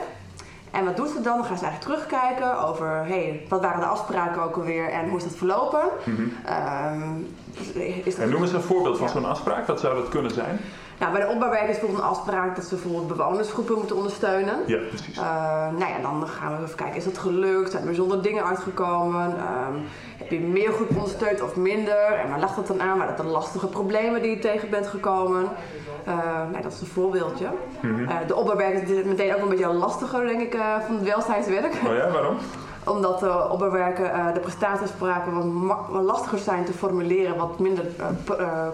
En 0.78 0.86
wat 0.86 0.98
doet 0.98 1.10
ze 1.10 1.22
dan? 1.22 1.38
Dan 1.38 1.46
gaan 1.46 1.58
ze 1.58 1.66
eigenlijk 1.66 1.82
terugkijken 1.94 2.68
over 2.68 3.06
hey, 3.06 3.46
wat 3.50 3.62
waren 3.62 3.80
de 3.80 3.86
afspraken 3.86 4.42
ook 4.42 4.56
alweer 4.56 4.90
en 4.90 5.10
hoe 5.10 5.18
is 5.18 5.24
dat 5.24 5.36
verlopen. 5.36 5.84
Mm 6.04 6.16
-hmm. 6.16 6.32
um, 7.02 7.36
is 8.04 8.15
dat 8.15 8.24
en 8.24 8.30
noem 8.30 8.41
eens 8.41 8.54
een 8.54 8.62
voorbeeld 8.62 8.98
van 8.98 9.08
ja. 9.08 9.13
zo'n 9.13 9.26
afspraak. 9.26 9.67
Wat 9.67 9.80
zou 9.80 9.96
dat 9.96 10.10
kunnen 10.10 10.32
zijn? 10.32 10.60
Nou, 11.00 11.12
bij 11.12 11.22
de 11.22 11.28
opbouwwerk 11.28 11.70
is 11.70 11.80
bijvoorbeeld 11.80 12.02
een 12.02 12.10
afspraak 12.10 12.56
dat 12.56 12.65
ze 12.65 12.76
bijvoorbeeld 12.76 13.08
bewonersgroepen 13.08 13.76
moeten 13.76 13.96
ondersteunen. 13.96 14.56
Ja, 14.65 14.78
precies. 14.78 15.17
Uh, 15.17 15.24
nou 15.78 15.91
ja, 15.91 16.00
dan 16.02 16.28
gaan 16.28 16.58
we 16.58 16.63
even 16.63 16.76
kijken, 16.76 16.96
is 16.96 17.04
dat 17.04 17.17
gelukt? 17.17 17.70
Zijn 17.70 17.82
er 17.82 17.88
bijzondere 17.88 18.22
dingen 18.22 18.46
uitgekomen? 18.46 19.26
Um, 19.30 19.84
heb 20.17 20.32
je 20.32 20.39
meer 20.39 20.72
goed 20.72 20.88
ondersteund 20.89 21.41
of 21.41 21.56
minder? 21.56 22.13
En 22.13 22.30
waar 22.30 22.39
lag 22.39 22.56
dat 22.56 22.67
dan 22.67 22.82
aan? 22.82 22.98
Waar 22.98 23.08
dat 23.08 23.17
de 23.17 23.24
lastige 23.24 23.67
problemen 23.67 24.22
die 24.22 24.32
je 24.32 24.39
tegen 24.39 24.70
bent 24.70 24.88
gekomen? 24.88 25.43
Uh, 26.08 26.15
nou, 26.52 26.62
dat 26.62 26.72
is 26.72 26.82
een 26.82 26.88
voorbeeldje. 26.88 27.48
Mm 27.82 27.96
-hmm. 27.96 28.04
uh, 28.04 28.15
de 28.28 28.36
opbouwwerk 28.36 28.88
is 28.88 29.04
meteen 29.04 29.36
ook 29.36 29.41
een 29.41 29.50
beetje 29.50 29.74
lastiger, 29.74 30.28
denk 30.28 30.41
ik, 30.41 30.58
van 30.86 30.96
het 30.96 31.06
welzijnswerk. 31.06 31.74
Oh 31.86 31.96
ja, 31.96 32.12
waarom? 32.12 32.38
Omdat 32.88 33.19
de 33.19 33.50
opbouwwerken 33.50 34.34
de 34.34 34.39
prestatiespraken 34.39 35.34
wat, 35.67 35.78
wat 35.89 36.04
lastiger 36.04 36.39
zijn 36.39 36.65
te 36.65 36.73
formuleren, 36.73 37.38
wat 37.38 37.60
minder 37.60 37.86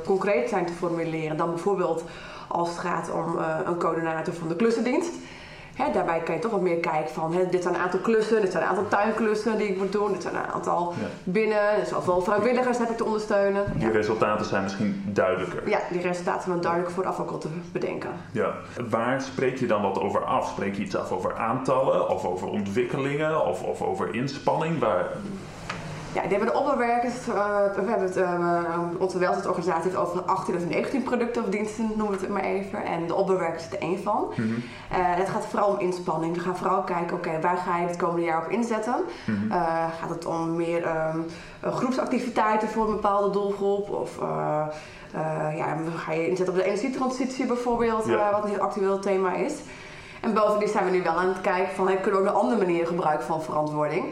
concreet 0.06 0.49
zijn 0.49 0.65
te 0.65 0.73
formuleren 0.73 1.38
dan 1.38 1.49
bijvoorbeeld 1.49 2.04
als 2.47 2.69
het 2.69 2.78
gaat 2.78 3.12
om 3.12 3.38
een 3.65 3.78
coördinator 3.78 4.34
van 4.34 4.47
de 4.47 4.56
klussendienst. 4.56 5.13
Hè, 5.74 5.92
daarbij 5.92 6.20
kan 6.20 6.36
je 6.36 6.42
toch 6.42 6.52
wat 6.52 6.62
meer 6.62 6.78
kijken 6.78 7.14
van 7.14 7.34
hè, 7.34 7.50
dit 7.50 7.64
zijn 7.64 7.76
een 7.76 7.82
aantal 7.82 8.00
klussen, 8.00 8.42
dit 8.42 8.52
zijn 8.52 8.64
een 8.64 8.70
aantal 8.70 8.88
tuinklussen 8.88 9.58
die 9.58 9.68
ik 9.68 9.78
moet 9.78 9.92
doen, 9.92 10.12
dit 10.12 10.22
zijn 10.22 10.36
een 10.36 10.52
aantal 10.54 10.94
ja. 11.00 11.08
binnen, 11.24 11.80
dus 11.80 11.90
zoveel 11.90 12.22
vrijwilligers 12.22 12.78
heb 12.78 12.90
ik 12.90 12.98
te 12.98 13.06
ondersteunen. 13.06 13.66
Die 13.76 13.88
ja. 13.88 13.94
resultaten 13.94 14.46
zijn 14.46 14.64
misschien 14.64 15.04
duidelijker. 15.06 15.70
Ja, 15.70 15.80
die 15.92 16.02
resultaten 16.02 16.44
zijn 16.44 16.62
duidelijk 16.62 16.92
vooraf 16.92 17.20
ook 17.20 17.32
al 17.32 17.38
te 17.38 17.50
bedenken. 17.72 18.10
Ja. 18.32 18.54
Waar 18.90 19.22
spreek 19.22 19.58
je 19.58 19.66
dan 19.66 19.82
wat 19.82 20.00
over 20.00 20.24
af? 20.24 20.48
Spreek 20.48 20.76
je 20.76 20.82
iets 20.84 20.96
af 20.96 21.12
over 21.12 21.38
aantallen 21.38 22.10
of 22.10 22.26
over 22.26 22.48
ontwikkelingen 22.48 23.46
of, 23.46 23.64
of 23.64 23.82
over 23.82 24.16
inspanning? 24.16 24.80
Waar, 24.80 25.06
ja, 26.13 26.21
die 26.21 26.30
hebben 26.30 26.47
de 26.47 26.60
opbouwwerkers, 26.60 27.28
uh, 27.28 27.36
we 27.76 27.89
hebben 27.89 28.08
het, 28.08 28.17
uh, 28.17 28.80
onze 28.97 29.17
welzijnsorganisatie 29.17 29.84
heeft 29.84 29.95
over 29.95 30.21
18 30.21 30.56
of 30.56 30.65
19 30.65 31.04
producten 31.04 31.43
of 31.43 31.49
diensten, 31.49 31.91
noemen 31.95 32.19
we 32.19 32.26
het 32.26 32.34
maar 32.34 32.43
even. 32.43 32.86
En 32.86 33.08
de 33.08 33.15
opbouwwerkers 33.15 33.65
is 33.65 33.71
er 33.71 33.80
één 33.80 34.04
van. 34.04 34.26
Mm 34.30 34.34
-hmm. 34.36 34.56
uh, 34.56 34.56
het 34.91 35.30
gaat 35.30 35.45
vooral 35.45 35.69
om 35.69 35.80
inspanning. 35.80 36.34
We 36.34 36.39
gaan 36.39 36.58
vooral 36.58 36.82
kijken, 36.82 37.17
oké, 37.17 37.28
okay, 37.28 37.41
waar 37.41 37.58
ga 37.58 37.78
je 37.78 37.88
het 37.88 37.97
komende 37.97 38.26
jaar 38.26 38.45
op 38.45 38.52
inzetten? 38.52 38.95
Mm 39.26 39.36
-hmm. 39.36 39.52
gaat 39.99 40.10
het 40.10 40.26
om 40.26 40.56
meer 40.56 40.88
um, 40.88 41.26
groepsactiviteiten 41.73 42.67
voor 42.67 42.86
een 42.86 42.93
bepaalde 42.93 43.30
doelgroep? 43.30 43.89
Of 43.89 44.17
ja, 45.56 45.78
ga 45.95 46.12
je 46.13 46.28
inzetten 46.28 46.56
op 46.56 46.60
de 46.60 46.65
energietransitie 46.65 47.45
bijvoorbeeld, 47.45 48.06
ja. 48.06 48.32
wat 48.32 48.43
een 48.43 48.49
heel 48.49 48.60
actueel 48.60 48.99
thema 48.99 49.34
is? 49.34 49.54
En 50.21 50.34
bovendien 50.34 50.69
zijn 50.69 50.86
we 50.86 50.91
nu 50.91 51.04
wel 51.04 51.13
aan 51.13 51.28
het 51.28 51.41
kijken 51.41 51.76
van, 51.76 51.88
hey, 51.88 51.97
kunnen 51.97 52.21
we 52.21 52.28
ook 52.28 52.34
een 52.34 52.41
andere 52.41 52.65
manier 52.65 52.88
gebruiken 52.88 53.26
van 53.26 53.43
verantwoording? 53.43 54.06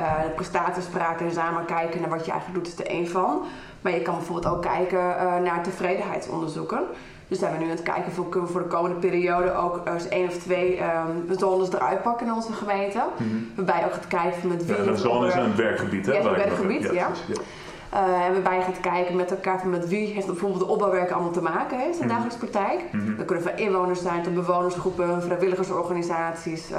Uh, 0.00 0.36
de 0.36 1.24
en 1.24 1.32
samen 1.32 1.64
kijken 1.64 2.00
naar 2.00 2.10
wat 2.10 2.24
je 2.24 2.30
eigenlijk 2.30 2.64
doet 2.64 2.72
is 2.72 2.84
er 2.84 2.90
één 2.90 3.08
van. 3.08 3.44
Maar 3.80 3.92
je 3.92 4.02
kan 4.02 4.14
bijvoorbeeld 4.14 4.54
ook 4.54 4.62
kijken 4.62 4.98
uh, 4.98 5.36
naar 5.36 5.62
tevredenheidsonderzoeken. 5.62 6.80
Dus 7.28 7.38
zijn 7.38 7.52
we 7.52 7.58
nu 7.58 7.64
aan 7.64 7.70
het 7.70 7.82
kijken 7.82 8.04
of 8.18 8.28
kunnen 8.28 8.46
we 8.46 8.52
voor 8.52 8.62
de 8.62 8.68
komende 8.68 8.96
periode 8.96 9.54
ook 9.54 9.80
eens 9.88 10.08
één 10.08 10.28
of 10.28 10.36
twee 10.36 10.80
um, 11.28 11.38
zones 11.38 11.72
eruit 11.72 12.02
pakken 12.02 12.26
in 12.26 12.32
onze 12.32 12.52
gemeente. 12.52 13.02
Mm 13.16 13.28
-hmm. 13.28 13.52
Waarbij 13.54 13.84
ook 13.84 13.92
gaat 13.92 14.06
kijken 14.06 14.48
met 14.48 14.66
wie. 14.66 14.76
Ja, 14.76 14.82
een 14.82 14.96
zone 14.96 15.26
is 15.26 15.34
een 15.34 15.56
werkgebied, 15.56 16.06
hè? 16.06 16.12
Ja, 16.12 16.18
een 16.18 16.34
werkgebied, 16.34 16.82
ja. 16.82 16.92
ja. 16.92 17.08
Uh, 17.94 18.24
en 18.24 18.32
waarbij 18.32 18.56
je 18.56 18.62
gaat 18.62 18.80
kijken 18.80 19.16
met 19.16 19.30
elkaar 19.30 19.60
van 19.60 19.70
met 19.70 19.88
wie 19.88 20.06
heeft 20.06 20.26
bijvoorbeeld 20.26 20.60
de 20.60 20.68
opbouwwerken 20.68 21.14
allemaal 21.14 21.32
te 21.32 21.42
maken 21.42 21.78
heeft 21.78 21.96
in 21.96 22.02
de 22.02 22.08
dagelijkse 22.08 22.38
praktijk. 22.38 22.82
Mm 22.92 23.00
-hmm. 23.00 23.16
Dat 23.16 23.26
kunnen 23.26 23.44
van 23.44 23.56
inwoners 23.56 24.02
zijn 24.02 24.22
tot 24.22 24.34
bewonersgroepen, 24.34 25.22
vrijwilligersorganisaties, 25.22 26.70
uh, 26.70 26.78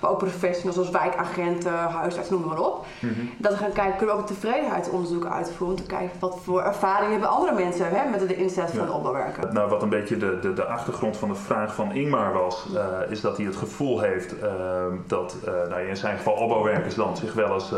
maar 0.00 0.10
ook 0.10 0.18
professionals 0.18 0.74
zoals 0.74 0.90
wijkagenten, 0.90 1.72
huisartsen, 1.72 2.38
noem 2.38 2.48
maar 2.48 2.58
op. 2.58 2.86
Mm 3.00 3.12
-hmm. 3.14 3.30
Dat 3.38 3.52
we 3.52 3.58
gaan 3.58 3.72
kijken, 3.72 3.96
kunnen 3.96 4.14
we 4.16 4.20
ook 4.20 4.26
tevredenheidsonderzoek 4.26 5.26
uitvoeren 5.26 5.76
om 5.76 5.82
te 5.82 5.86
kijken 5.86 6.18
wat 6.20 6.38
voor 6.44 6.62
ervaring 6.62 7.10
hebben 7.10 7.28
andere 7.28 7.54
mensen 7.54 7.88
hè, 7.90 8.10
met 8.10 8.28
de 8.28 8.36
inzet 8.36 8.72
ja. 8.72 8.78
van 8.78 8.86
de 8.86 8.92
opbouwwerken. 8.92 9.54
Nou, 9.54 9.70
wat 9.70 9.82
een 9.82 9.88
beetje 9.88 10.16
de, 10.16 10.38
de, 10.40 10.52
de 10.52 10.64
achtergrond 10.64 11.16
van 11.16 11.28
de 11.28 11.34
vraag 11.34 11.74
van 11.74 11.92
Ingmar 11.92 12.32
was, 12.32 12.66
uh, 12.74 13.10
is 13.10 13.20
dat 13.20 13.36
hij 13.36 13.46
het 13.46 13.56
gevoel 13.56 14.00
heeft 14.00 14.34
dat 15.06 15.36
nou, 15.68 15.88
in 15.88 15.96
zijn 15.96 16.16
geval 16.16 16.34
opbouwwerkers 16.34 16.94
dan 16.94 17.16
zich 17.16 17.32
wel 17.32 17.54
eens 17.54 17.72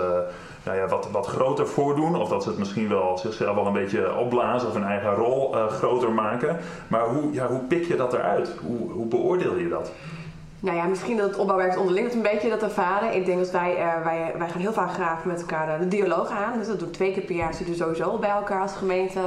nou 0.67 0.79
ja, 0.79 0.87
wat, 0.89 1.09
wat 1.11 1.27
groter 1.27 1.67
voordoen. 1.67 2.17
Of 2.17 2.29
dat 2.29 2.43
ze 2.43 2.49
het 2.49 2.59
misschien 2.59 2.89
wel 2.89 3.19
zichzelf 3.19 3.55
wel 3.55 3.67
een 3.67 3.73
beetje 3.73 4.17
opblazen 4.17 4.69
of 4.69 4.75
hun 4.75 4.85
eigen 4.85 5.15
rol 5.15 5.57
uh, 5.57 5.67
groter 5.67 6.13
maken. 6.13 6.57
Maar 6.89 7.09
hoe, 7.09 7.33
ja, 7.33 7.47
hoe 7.47 7.59
pik 7.59 7.85
je 7.85 7.97
dat 7.97 8.13
eruit? 8.13 8.51
Hoe, 8.67 8.91
hoe 8.91 9.07
beoordeel 9.07 9.57
je 9.57 9.69
dat? 9.69 9.91
Nou 10.61 10.77
ja, 10.77 10.85
misschien 10.85 11.17
dat 11.17 11.29
het 11.29 11.39
opbouwwerk 11.39 11.79
onderling 11.79 12.13
een 12.13 12.23
beetje 12.23 12.49
dat 12.49 12.63
ervaren. 12.63 13.15
Ik 13.15 13.27
denk 13.27 13.39
dat 13.39 13.51
wij, 13.51 13.77
uh, 13.79 14.05
wij, 14.05 14.35
wij 14.39 14.49
gaan 14.49 14.61
heel 14.61 14.73
vaak 14.73 14.93
graag 14.93 15.25
met 15.25 15.41
elkaar 15.41 15.79
de 15.79 15.89
dialoog 15.89 16.31
aan. 16.31 16.59
Dus 16.59 16.67
dat 16.67 16.79
doen 16.79 16.91
twee 16.91 17.13
keer 17.13 17.23
per 17.23 17.35
jaar 17.35 17.55
zitten 17.55 17.75
we 17.75 17.83
sowieso 17.83 18.19
bij 18.19 18.31
elkaar 18.31 18.63
als 18.63 18.75
gemeente 18.75 19.21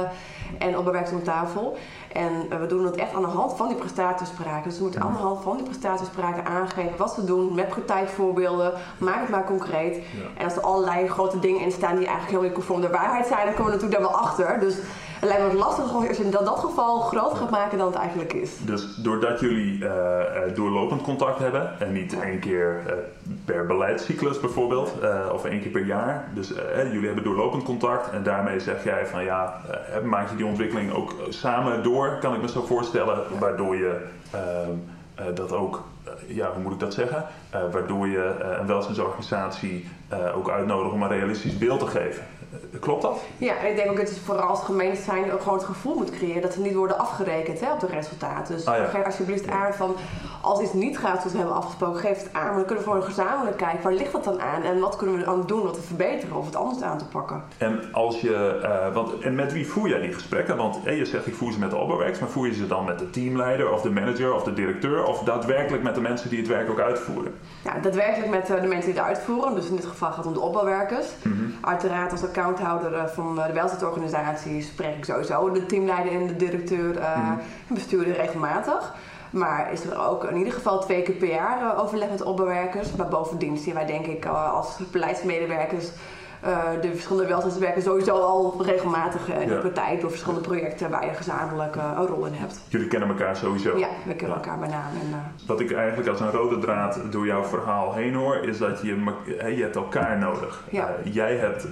en 0.58 0.76
opbouwwerk 0.76 1.12
om 1.12 1.22
tafel. 1.22 1.76
En 2.12 2.32
uh, 2.52 2.60
we 2.60 2.66
doen 2.66 2.84
het 2.84 2.96
echt 2.96 3.14
aan 3.14 3.22
de 3.22 3.28
hand 3.28 3.56
van 3.56 3.68
die 3.68 3.76
prestatiespraken. 3.76 4.68
Dus 4.68 4.76
we 4.76 4.82
moeten 4.82 5.00
aan 5.00 5.12
de 5.12 5.18
hand 5.18 5.42
van 5.42 5.56
die 5.56 5.64
prestatiespraken 5.64 6.44
aangeven 6.44 6.96
wat 6.96 7.12
ze 7.12 7.24
doen 7.24 7.54
met 7.54 7.68
praktijkvoorbeelden. 7.68 8.72
Maak 8.98 9.20
het 9.20 9.28
maar 9.28 9.44
concreet. 9.44 9.94
Ja. 9.94 10.00
En 10.36 10.44
als 10.44 10.56
er 10.56 10.62
allerlei 10.62 11.08
grote 11.08 11.38
dingen 11.38 11.60
in 11.60 11.72
staan 11.72 11.96
die 11.96 12.06
eigenlijk 12.06 12.26
helemaal 12.26 12.48
niet 12.48 12.66
conform 12.66 12.80
de 12.80 12.88
waarheid 12.88 13.26
zijn, 13.26 13.44
dan 13.44 13.54
komen 13.54 13.72
we 13.72 13.76
natuurlijk 13.76 14.00
daar 14.00 14.10
wel 14.10 14.20
achter. 14.20 14.60
Dus 14.60 14.74
het 15.20 15.28
lijkt 15.28 15.42
me 15.42 15.48
wat 15.48 15.66
lastig 15.66 15.94
als 15.94 16.16
je 16.16 16.24
in 16.24 16.30
dat, 16.30 16.46
dat 16.46 16.58
geval 16.58 17.00
groter 17.00 17.36
gaat 17.36 17.50
maken 17.50 17.78
dan 17.78 17.86
het 17.86 17.96
eigenlijk 17.96 18.32
is. 18.32 18.50
Dus 18.64 18.94
doordat 18.94 19.40
jullie 19.40 19.78
uh, 19.78 19.90
doorlopend 20.54 21.02
contact 21.02 21.38
hebben 21.38 21.80
en 21.80 21.92
niet 21.92 22.20
één 22.20 22.38
keer 22.38 22.82
uh, 22.86 22.92
per 23.44 23.66
beleidscyclus 23.66 24.40
bijvoorbeeld, 24.40 24.92
of 25.32 25.44
één 25.44 25.60
keer 25.60 25.70
per 25.70 25.84
jaar. 25.84 26.28
Dus 26.34 26.52
jullie 26.92 27.06
hebben 27.06 27.24
doorlopend 27.24 27.62
contact 27.62 28.10
en 28.10 28.22
daarmee 28.22 28.60
zeg 28.60 28.84
jij 28.84 29.06
van 29.06 29.24
ja, 29.24 29.60
maak 30.04 30.30
je 30.30 30.36
die 30.40 30.48
ontwikkeling 30.48 30.92
ook 30.92 31.14
samen 31.28 31.82
door, 31.82 32.18
kan 32.20 32.34
ik 32.34 32.40
me 32.40 32.48
zo 32.48 32.62
voorstellen, 32.62 33.38
waardoor 33.38 33.76
je 33.76 34.06
ehm, 34.30 35.34
dat 35.34 35.52
ook 35.52 35.82
ja, 36.26 36.52
hoe 36.52 36.62
moet 36.62 36.72
ik 36.72 36.80
dat 36.80 36.94
zeggen? 36.94 37.26
Uh, 37.54 37.60
waardoor 37.72 38.08
je 38.08 38.36
uh, 38.42 38.58
een 38.60 38.66
welzijnsorganisatie 38.66 39.88
uh, 40.12 40.36
ook 40.36 40.50
uitnodigt 40.50 40.92
om 40.92 41.02
een 41.02 41.08
realistisch 41.08 41.58
beeld 41.58 41.80
te 41.80 41.86
geven. 41.86 42.22
Klopt 42.80 43.02
dat? 43.02 43.20
Ja, 43.38 43.56
en 43.56 43.70
ik 43.70 43.76
denk 43.76 43.90
ook 43.90 43.96
dat 43.96 44.14
je 44.14 44.20
vooral 44.20 44.48
als 44.48 44.62
gemeente 44.62 45.02
zijn 45.02 45.32
ook 45.32 45.42
gewoon 45.42 45.58
het 45.58 45.66
gevoel 45.66 45.94
moet 45.94 46.10
creëren 46.10 46.42
dat 46.42 46.52
ze 46.52 46.60
niet 46.60 46.74
worden 46.74 46.98
afgerekend 46.98 47.60
hè, 47.60 47.72
op 47.72 47.80
de 47.80 47.86
resultaten. 47.86 48.56
Dus 48.56 48.66
ah, 48.66 48.76
ja. 48.76 48.84
geef 48.84 49.04
alsjeblieft 49.04 49.48
aan 49.48 49.74
van 49.74 49.96
als 50.40 50.60
iets 50.60 50.72
niet 50.72 50.98
gaat 50.98 51.16
zoals 51.16 51.32
we 51.32 51.38
hebben 51.38 51.56
afgesproken, 51.56 52.00
geef 52.00 52.18
het 52.18 52.32
aan. 52.32 52.46
Maar 52.46 52.54
dan 52.54 52.64
kunnen 52.64 52.84
we 52.84 52.90
voor 52.90 52.98
een 52.98 53.02
gezamenlijk 53.02 53.56
kijken, 53.56 53.82
waar 53.82 53.92
ligt 53.92 54.12
dat 54.12 54.24
dan 54.24 54.40
aan? 54.40 54.62
En 54.62 54.80
wat 54.80 54.96
kunnen 54.96 55.18
we 55.18 55.26
aan 55.26 55.42
doen 55.46 55.60
om 55.60 55.72
te 55.72 55.80
verbeteren 55.80 56.36
of 56.36 56.46
het 56.46 56.56
anders 56.56 56.82
aan 56.82 56.98
te 56.98 57.04
pakken? 57.04 57.42
En 57.58 57.92
als 57.92 58.20
je, 58.20 58.60
uh, 58.62 58.94
want, 58.94 59.18
en 59.18 59.34
met 59.34 59.52
wie 59.52 59.66
voer 59.66 59.88
jij 59.88 60.00
die 60.00 60.12
gesprekken? 60.12 60.56
Want 60.56 60.78
hey, 60.84 60.96
je 60.96 61.04
zegt 61.04 61.26
ik 61.26 61.34
voer 61.34 61.52
ze 61.52 61.58
met 61.58 61.70
de 61.70 61.76
opbouwwerks, 61.76 62.18
maar 62.18 62.28
voer 62.28 62.46
je 62.46 62.54
ze 62.54 62.66
dan 62.66 62.84
met 62.84 62.98
de 62.98 63.10
teamleider 63.10 63.72
of 63.72 63.82
de 63.82 63.90
manager 63.90 64.34
of 64.34 64.42
de 64.42 64.52
directeur 64.52 65.04
of 65.04 65.22
daadwerkelijk 65.22 65.82
met 65.82 65.94
de 65.94 66.00
mensen 66.00 66.28
die 66.28 66.38
het 66.38 66.48
werk 66.48 66.70
ook 66.70 66.80
uitvoeren? 66.80 67.34
Ja, 67.64 67.78
daadwerkelijk 67.78 68.30
met 68.30 68.50
uh, 68.50 68.60
de 68.60 68.66
mensen 68.66 68.92
die 68.92 69.00
het 69.00 69.08
uitvoeren. 69.08 69.54
Dus 69.54 69.68
in 69.68 69.76
dit 69.76 69.86
geval 69.86 70.08
gaat 70.08 70.16
het 70.16 70.26
om 70.26 70.32
de 70.32 70.40
opbouwwerkers. 70.40 71.06
Mm 71.22 71.32
-hmm. 71.32 71.54
Uiteraard 71.60 72.12
als 72.12 72.24
accounthouder 72.24 73.08
van 73.08 73.34
de 73.34 73.52
welzijnsorganisatie 73.52 74.62
spreek 74.62 74.96
ik 74.96 75.04
sowieso 75.04 75.50
de 75.50 75.66
teamleider 75.66 76.12
en 76.12 76.26
de 76.26 76.36
directeur 76.36 76.88
mm 76.88 77.24
-hmm. 77.24 77.38
en 77.68 77.74
bestuurder 77.74 78.14
regelmatig. 78.14 78.94
Maar 79.30 79.72
is 79.72 79.84
er 79.84 80.08
ook 80.08 80.24
in 80.24 80.36
ieder 80.36 80.52
geval 80.52 80.80
twee 80.80 81.02
keer 81.02 81.14
per 81.14 81.28
jaar 81.28 81.62
uh, 81.62 81.82
overleg 81.82 82.10
met 82.10 82.22
opbouwwerkers. 82.22 82.92
Maar 82.92 83.08
bovendien 83.08 83.56
zien 83.56 83.74
wij 83.74 83.86
denk 83.86 84.06
ik 84.06 84.24
uh, 84.24 84.52
als 84.52 84.78
beleidsmedewerkers 84.90 85.88
de 86.80 86.90
verschillende 86.92 87.28
welzijnswerken 87.28 87.82
sowieso 87.82 88.14
al 88.14 88.54
regelmatig 88.64 89.28
in 89.28 89.40
ja. 89.40 89.46
de 89.46 89.54
praktijk 89.54 90.00
door 90.00 90.10
verschillende 90.10 90.48
projecten 90.48 90.90
waar 90.90 91.06
je 91.06 91.12
gezamenlijk 91.12 91.76
uh, 91.76 91.92
een 91.98 92.06
rol 92.06 92.26
in 92.26 92.32
hebt. 92.32 92.60
Jullie 92.68 92.88
kennen 92.88 93.08
elkaar 93.08 93.36
sowieso? 93.36 93.78
Ja, 93.78 93.88
we 94.06 94.14
kennen 94.14 94.36
elkaar 94.36 94.58
bij 94.58 94.68
naam. 94.68 94.92
En. 95.00 95.34
Wat 95.46 95.60
ik 95.60 95.72
eigenlijk 95.72 96.08
als 96.08 96.20
een 96.20 96.30
rode 96.30 96.58
draad 96.58 97.00
door 97.10 97.26
jouw 97.26 97.44
verhaal 97.44 97.94
heen 97.94 98.14
hoor, 98.14 98.36
is 98.36 98.58
dat 98.58 98.80
je, 98.82 99.12
je 99.56 99.62
hebt 99.62 99.76
elkaar 99.76 100.18
nodig. 100.18 100.64
Ja. 100.70 100.88
jij 101.04 101.36
hebt 101.36 101.62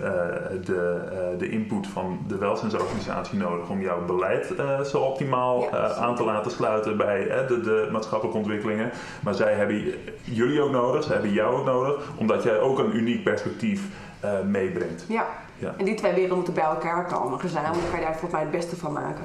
de, 0.67 1.01
de 1.39 1.49
input 1.49 1.87
van 1.87 2.19
de 2.27 2.39
welzijnsorganisatie 2.39 3.39
nodig 3.39 3.69
om 3.69 3.81
jouw 3.81 4.05
beleid 4.05 4.55
zo 4.85 4.99
optimaal 4.99 5.73
aan 5.99 6.17
te 6.17 6.25
laten 6.25 6.51
sluiten 6.51 6.97
bij 6.97 7.45
de, 7.49 7.61
de 7.61 7.89
maatschappelijke 7.93 8.39
ontwikkelingen. 8.39 8.91
Maar 9.23 9.35
zij 9.35 9.53
hebben 9.53 9.95
jullie 10.23 10.61
ook 10.61 10.71
nodig, 10.71 11.05
zij 11.05 11.13
hebben 11.13 11.33
jou 11.33 11.57
ook 11.57 11.65
nodig, 11.65 12.11
omdat 12.17 12.43
jij 12.43 12.61
ook 12.61 12.79
een 12.79 12.97
uniek 12.97 13.25
perspectief 13.25 13.83
uh, 14.25 14.43
meebrengt. 14.43 15.05
Ja. 15.09 15.27
ja, 15.59 15.75
en 15.79 15.85
die 15.85 15.95
twee 15.95 16.13
werelden 16.13 16.37
moeten 16.37 16.55
bij 16.55 16.65
elkaar 16.65 17.07
komen. 17.07 17.41
Gezamenlijk 17.41 17.89
kan 17.91 17.99
je 17.99 18.05
daar 18.05 18.13
volgens 18.13 18.33
mij 18.33 18.41
het 18.41 18.51
beste 18.51 18.77
van 18.77 18.93
maken. 18.93 19.25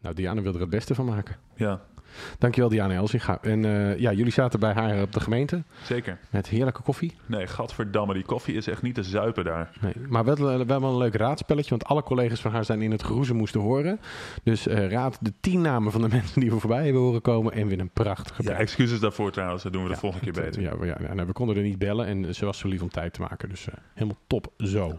Nou, 0.00 0.14
Diana 0.14 0.42
wil 0.42 0.54
er 0.54 0.60
het 0.60 0.70
beste 0.70 0.94
van 0.94 1.04
maken. 1.04 1.36
Ja. 1.54 1.80
Dankjewel 2.38 2.70
Diana 2.70 2.94
Elsinga. 2.94 3.38
En 3.42 3.64
uh, 3.64 3.98
ja, 3.98 4.12
jullie 4.12 4.32
zaten 4.32 4.60
bij 4.60 4.72
haar 4.72 5.02
op 5.02 5.12
de 5.12 5.20
gemeente. 5.20 5.62
Zeker. 5.82 6.18
Met 6.30 6.48
heerlijke 6.48 6.82
koffie. 6.82 7.16
Nee, 7.26 7.46
gadverdamme, 7.46 8.14
die 8.14 8.24
koffie 8.24 8.54
is 8.54 8.66
echt 8.66 8.82
niet 8.82 8.94
te 8.94 9.02
zuipen 9.02 9.44
daar. 9.44 9.70
Nee, 9.80 9.92
maar 10.08 10.24
wel, 10.24 10.66
wel 10.66 10.82
een 10.82 10.96
leuk 10.96 11.14
raadspelletje, 11.14 11.70
want 11.70 11.84
alle 11.84 12.02
collega's 12.02 12.40
van 12.40 12.52
haar 12.52 12.64
zijn 12.64 12.82
in 12.82 12.90
het 12.90 13.02
geroezen 13.02 13.36
moesten 13.36 13.60
horen. 13.60 14.00
Dus 14.42 14.66
uh, 14.66 14.90
raad 14.90 15.18
de 15.20 15.32
tien 15.40 15.60
namen 15.60 15.92
van 15.92 16.00
de 16.00 16.08
mensen 16.18 16.40
die 16.40 16.50
we 16.50 16.58
voorbij 16.58 16.84
hebben 16.84 17.02
horen 17.02 17.22
komen 17.22 17.52
en 17.52 17.68
win 17.68 17.80
een 17.80 17.90
prachtige 17.90 18.42
Ja, 18.42 18.52
excuses 18.52 19.00
daarvoor 19.00 19.32
trouwens, 19.32 19.62
dat 19.62 19.72
doen 19.72 19.82
we 19.82 19.88
ja, 19.88 19.94
de 19.94 20.00
volgende 20.00 20.24
keer 20.24 20.42
beter. 20.42 20.62
Ja, 20.62 20.72
ja, 20.80 20.96
ja 21.00 21.14
nou, 21.14 21.26
we 21.26 21.32
konden 21.32 21.56
er 21.56 21.62
niet 21.62 21.78
bellen 21.78 22.06
en 22.06 22.34
ze 22.34 22.44
was 22.44 22.58
zo 22.58 22.68
lief 22.68 22.82
om 22.82 22.90
tijd 22.90 23.12
te 23.12 23.20
maken. 23.20 23.48
Dus 23.48 23.66
uh, 23.66 23.74
helemaal 23.94 24.18
top 24.26 24.52
zo. 24.56 24.98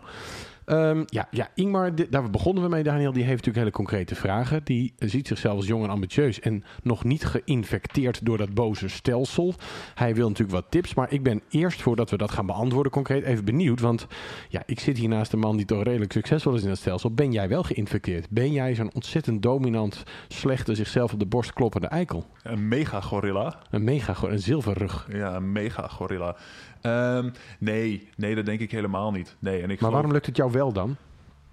Um, 0.72 1.04
ja, 1.06 1.28
ja, 1.32 1.50
Ingmar, 1.56 1.92
daar 2.10 2.30
begonnen 2.30 2.64
we 2.64 2.70
mee, 2.70 2.84
Daniel. 2.84 3.12
Die 3.12 3.24
heeft 3.24 3.46
natuurlijk 3.46 3.58
hele 3.58 3.72
concrete 3.72 4.16
vragen. 4.16 4.62
Die 4.64 4.94
ziet 4.98 5.28
zichzelf 5.28 5.56
als 5.56 5.68
jong 5.68 5.84
en 5.84 5.90
ambitieus 5.90 6.40
en 6.40 6.64
nog 6.84 7.04
niet 7.04 7.26
geïnfecteerd 7.26 8.26
door 8.26 8.38
dat 8.38 8.54
boze 8.54 8.88
stelsel. 8.88 9.54
Hij 9.96 10.16
wil 10.16 10.28
natuurlijk 10.28 10.60
wat 10.62 10.72
tips, 10.72 10.94
maar 10.94 11.12
ik 11.12 11.24
ben 11.24 11.42
eerst, 11.50 11.82
voordat 11.82 12.10
we 12.10 12.18
dat 12.18 12.32
gaan 12.32 12.46
beantwoorden 12.46 12.92
concreet, 12.92 13.24
even 13.24 13.46
benieuwd. 13.46 13.80
Want 13.80 14.08
ja, 14.50 14.64
ik 14.66 14.80
zit 14.80 14.98
hier 14.98 15.10
naast 15.10 15.34
een 15.34 15.40
man 15.40 15.58
die 15.58 15.66
toch 15.66 15.84
redelijk 15.84 16.12
succesvol 16.12 16.54
is 16.54 16.62
in 16.62 16.68
dat 16.68 16.78
stelsel. 16.78 17.14
Ben 17.14 17.32
jij 17.32 17.50
wel 17.50 17.64
geïnfecteerd? 17.64 18.30
Ben 18.30 18.52
jij 18.52 18.76
zo'n 18.76 18.94
ontzettend 18.94 19.42
dominant, 19.42 20.04
slechte, 20.28 20.76
zichzelf 20.76 21.14
op 21.14 21.20
de 21.20 21.26
borst 21.26 21.54
kloppende 21.54 21.88
eikel? 21.88 22.26
Een 22.44 22.68
mega 22.68 23.02
gorilla. 23.02 23.60
Een 23.70 23.84
mega 23.84 24.14
gorilla, 24.14 24.36
een 24.36 24.44
zilverrug. 24.44 25.08
Ja, 25.12 25.36
een 25.36 25.52
mega 25.52 25.88
gorilla. 25.88 26.36
Um, 26.82 27.32
nee, 27.60 28.10
nee, 28.16 28.36
dat 28.36 28.46
denk 28.46 28.60
ik 28.60 28.72
helemaal 28.72 29.12
niet. 29.12 29.36
Nee, 29.40 29.56
en 29.56 29.62
ik 29.62 29.68
maar 29.68 29.78
geloof... 29.78 29.94
waarom 29.94 30.12
lukt 30.12 30.26
het 30.26 30.38
jou 30.38 30.52
wel 30.52 30.72
dan? 30.74 30.96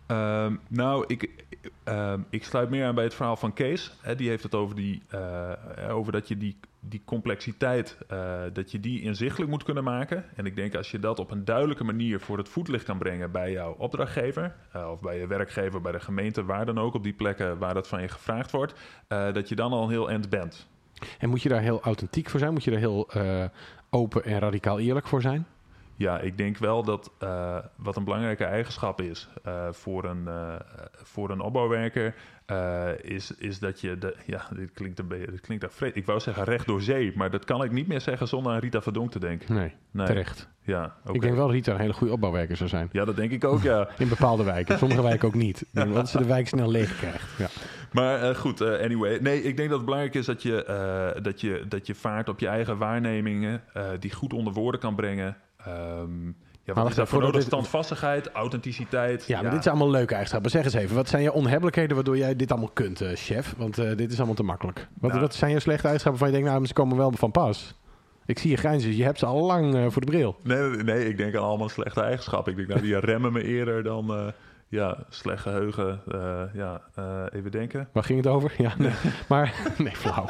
Um, 0.08 0.60
nou, 0.68 1.04
ik, 1.06 1.44
um, 1.84 2.26
ik 2.30 2.44
sluit 2.44 2.70
meer 2.70 2.86
aan 2.86 2.94
bij 2.94 3.04
het 3.04 3.14
verhaal 3.14 3.36
van 3.36 3.52
Kees. 3.52 3.96
Hè, 4.00 4.14
die 4.14 4.28
heeft 4.28 4.42
het 4.42 4.54
over, 4.54 4.76
die, 4.76 5.02
uh, 5.14 5.52
over 5.88 6.12
dat 6.12 6.28
je 6.28 6.36
die, 6.36 6.56
die 6.80 7.02
complexiteit, 7.04 7.98
uh, 8.12 8.40
dat 8.52 8.70
je 8.70 8.80
die 8.80 9.02
inzichtelijk 9.02 9.50
moet 9.50 9.62
kunnen 9.62 9.84
maken. 9.84 10.24
En 10.34 10.46
ik 10.46 10.56
denk 10.56 10.74
als 10.74 10.90
je 10.90 10.98
dat 10.98 11.18
op 11.18 11.30
een 11.30 11.44
duidelijke 11.44 11.84
manier 11.84 12.20
voor 12.20 12.38
het 12.38 12.48
voetlicht 12.48 12.84
kan 12.84 12.98
brengen 12.98 13.30
bij 13.30 13.52
jouw 13.52 13.74
opdrachtgever, 13.78 14.54
uh, 14.76 14.90
of 14.90 15.00
bij 15.00 15.18
je 15.18 15.26
werkgever, 15.26 15.80
bij 15.80 15.92
de 15.92 16.00
gemeente, 16.00 16.44
waar 16.44 16.66
dan 16.66 16.78
ook, 16.78 16.94
op 16.94 17.02
die 17.02 17.14
plekken 17.14 17.58
waar 17.58 17.74
dat 17.74 17.88
van 17.88 18.00
je 18.00 18.08
gevraagd 18.08 18.50
wordt, 18.50 18.74
dat 19.08 19.48
je 19.48 19.54
dan 19.54 19.72
al 19.72 19.88
heel 19.88 20.10
end 20.10 20.30
bent. 20.30 20.66
En 21.18 21.28
moet 21.28 21.42
je 21.42 21.48
daar 21.48 21.60
heel 21.60 21.82
authentiek 21.82 22.30
voor 22.30 22.40
zijn? 22.40 22.52
Moet 22.52 22.64
je 22.64 22.70
daar 22.70 22.80
heel 22.80 23.10
open 23.90 24.24
en 24.24 24.38
radicaal 24.38 24.78
eerlijk 24.78 25.06
voor 25.06 25.20
zijn? 25.20 25.46
Ja, 25.96 26.18
ik 26.18 26.38
denk 26.38 26.58
wel 26.58 26.82
dat 26.82 27.10
uh, 27.22 27.58
wat 27.76 27.96
een 27.96 28.04
belangrijke 28.04 28.44
eigenschap 28.44 29.00
is 29.00 29.28
uh, 29.46 29.68
voor, 29.70 30.04
een, 30.04 30.24
uh, 30.28 30.54
voor 30.92 31.30
een 31.30 31.40
opbouwwerker, 31.40 32.14
is, 33.02 33.30
is 33.38 33.58
dat 33.58 33.80
je, 33.80 33.98
de, 33.98 34.16
ja, 34.26 34.48
dit 34.54 34.70
klinkt 34.72 34.98
een 34.98 35.08
beetje, 35.08 35.30
dit 35.30 35.40
klinkt 35.40 35.64
afvreed. 35.64 35.96
Ik 35.96 36.06
wou 36.06 36.20
zeggen 36.20 36.44
recht 36.44 36.66
door 36.66 36.82
zee, 36.82 37.12
maar 37.14 37.30
dat 37.30 37.44
kan 37.44 37.64
ik 37.64 37.70
niet 37.70 37.86
meer 37.86 38.00
zeggen 38.00 38.28
zonder 38.28 38.52
aan 38.52 38.58
Rita 38.58 38.82
Verdonk 38.82 39.10
te 39.10 39.18
denken. 39.18 39.54
Nee, 39.54 39.72
nee. 39.90 40.06
terecht. 40.06 40.48
Ja, 40.62 40.96
okay. 41.00 41.14
Ik 41.14 41.20
denk 41.20 41.34
wel 41.34 41.46
dat 41.46 41.54
Rita 41.54 41.72
een 41.72 41.80
hele 41.80 41.92
goede 41.92 42.12
opbouwwerker 42.12 42.56
zou 42.56 42.68
zijn. 42.68 42.88
Ja, 42.92 43.04
dat 43.04 43.16
denk 43.16 43.30
ik 43.30 43.44
ook, 43.44 43.62
ja. 43.62 43.88
In 43.98 44.08
bepaalde 44.08 44.44
wijken, 44.44 44.78
sommige 44.78 45.02
wijken 45.02 45.28
ook 45.28 45.34
niet. 45.34 45.64
Dat 45.72 46.08
ze 46.08 46.18
de 46.18 46.24
wijk 46.24 46.48
snel 46.48 46.70
leeg 46.70 46.96
krijgt. 46.96 47.38
Ja. 47.38 47.48
Maar 47.92 48.22
eh, 48.22 48.34
goed, 48.34 48.60
eh, 48.60 48.80
anyway. 48.80 49.18
Nee, 49.18 49.42
ik 49.42 49.56
denk 49.56 49.68
dat 49.68 49.76
het 49.76 49.84
belangrijk 49.84 50.14
is 50.14 50.26
dat 50.26 50.42
je, 50.42 50.64
eh, 50.64 51.22
dat 51.22 51.40
je, 51.40 51.64
dat 51.68 51.86
je 51.86 51.94
vaart 51.94 52.28
op 52.28 52.40
je 52.40 52.48
eigen 52.48 52.78
waarnemingen... 52.78 53.62
eh, 53.72 53.88
die 54.00 54.12
goed 54.12 54.32
onder 54.32 54.52
woorden 54.52 54.80
kan 54.80 54.94
brengen. 54.94 55.36
Ehm, 55.56 56.30
ja, 56.66 56.72
wat 56.74 56.88
is 56.88 56.94
daarvoor 56.94 57.20
nodig? 57.20 57.36
dit- 57.36 57.44
Standvastigheid, 57.46 58.30
authenticiteit. 58.32 59.24
Ja, 59.26 59.42
maar 59.42 59.50
dit 59.50 59.62
zijn 59.62 59.74
allemaal 59.74 59.92
leuke 59.94 60.12
eigenschappen. 60.12 60.50
Zeg 60.50 60.64
eens 60.64 60.74
even, 60.74 60.96
wat 60.96 61.08
zijn 61.08 61.22
je 61.22 61.32
onhebbelijkheden 61.32 61.94
waardoor 61.94 62.16
jij 62.16 62.36
dit 62.36 62.50
allemaal 62.50 62.70
kunt, 62.72 63.00
eh, 63.00 63.10
chef? 63.14 63.54
Want 63.56 63.78
eh, 63.78 63.96
dit 63.96 64.10
is 64.12 64.16
allemaal 64.16 64.34
te 64.34 64.42
makkelijk. 64.42 64.88
Wat, 65.00 65.10
Nou. 65.10 65.22
wat 65.22 65.34
zijn 65.34 65.50
je 65.50 65.60
slechte 65.60 65.82
eigenschappen 65.82 66.20
van 66.20 66.28
je 66.30 66.34
denkt, 66.36 66.50
nou, 66.50 66.66
ze 66.66 66.72
komen 66.72 66.96
wel 66.96 67.12
van 67.12 67.30
pas? 67.30 67.74
Ik 68.26 68.38
zie 68.38 68.50
je 68.50 68.56
grijnzen, 68.56 68.88
dus 68.88 68.98
je 68.98 69.04
hebt 69.04 69.18
ze 69.18 69.26
al 69.26 69.46
lang 69.46 69.74
eh, 69.74 69.86
voor 69.88 70.00
de 70.04 70.10
bril. 70.10 70.36
Nee, 70.42 70.58
nee, 70.60 70.82
nee, 70.82 71.08
ik 71.08 71.16
denk 71.16 71.34
aan 71.34 71.42
allemaal 71.42 71.68
slechte 71.68 72.00
eigenschappen. 72.00 72.52
Ik 72.52 72.56
denk, 72.58 72.68
nou, 72.68 72.80
die 72.80 72.98
remmen 72.98 73.32
me 73.32 73.42
eerder 73.44 73.82
dan... 73.82 74.32
ja, 74.68 75.04
slecht 75.08 75.42
geheugen. 75.42 76.00
eh, 76.08 76.42
ja, 76.54 76.80
eh, 76.94 77.22
even 77.32 77.50
denken. 77.50 77.88
Waar 77.92 78.04
ging 78.04 78.18
het 78.24 78.26
over? 78.32 78.54
Ja, 78.58 78.74
nee. 78.78 78.92
maar 79.28 79.54
nee, 79.78 79.96
flauw. 79.96 80.26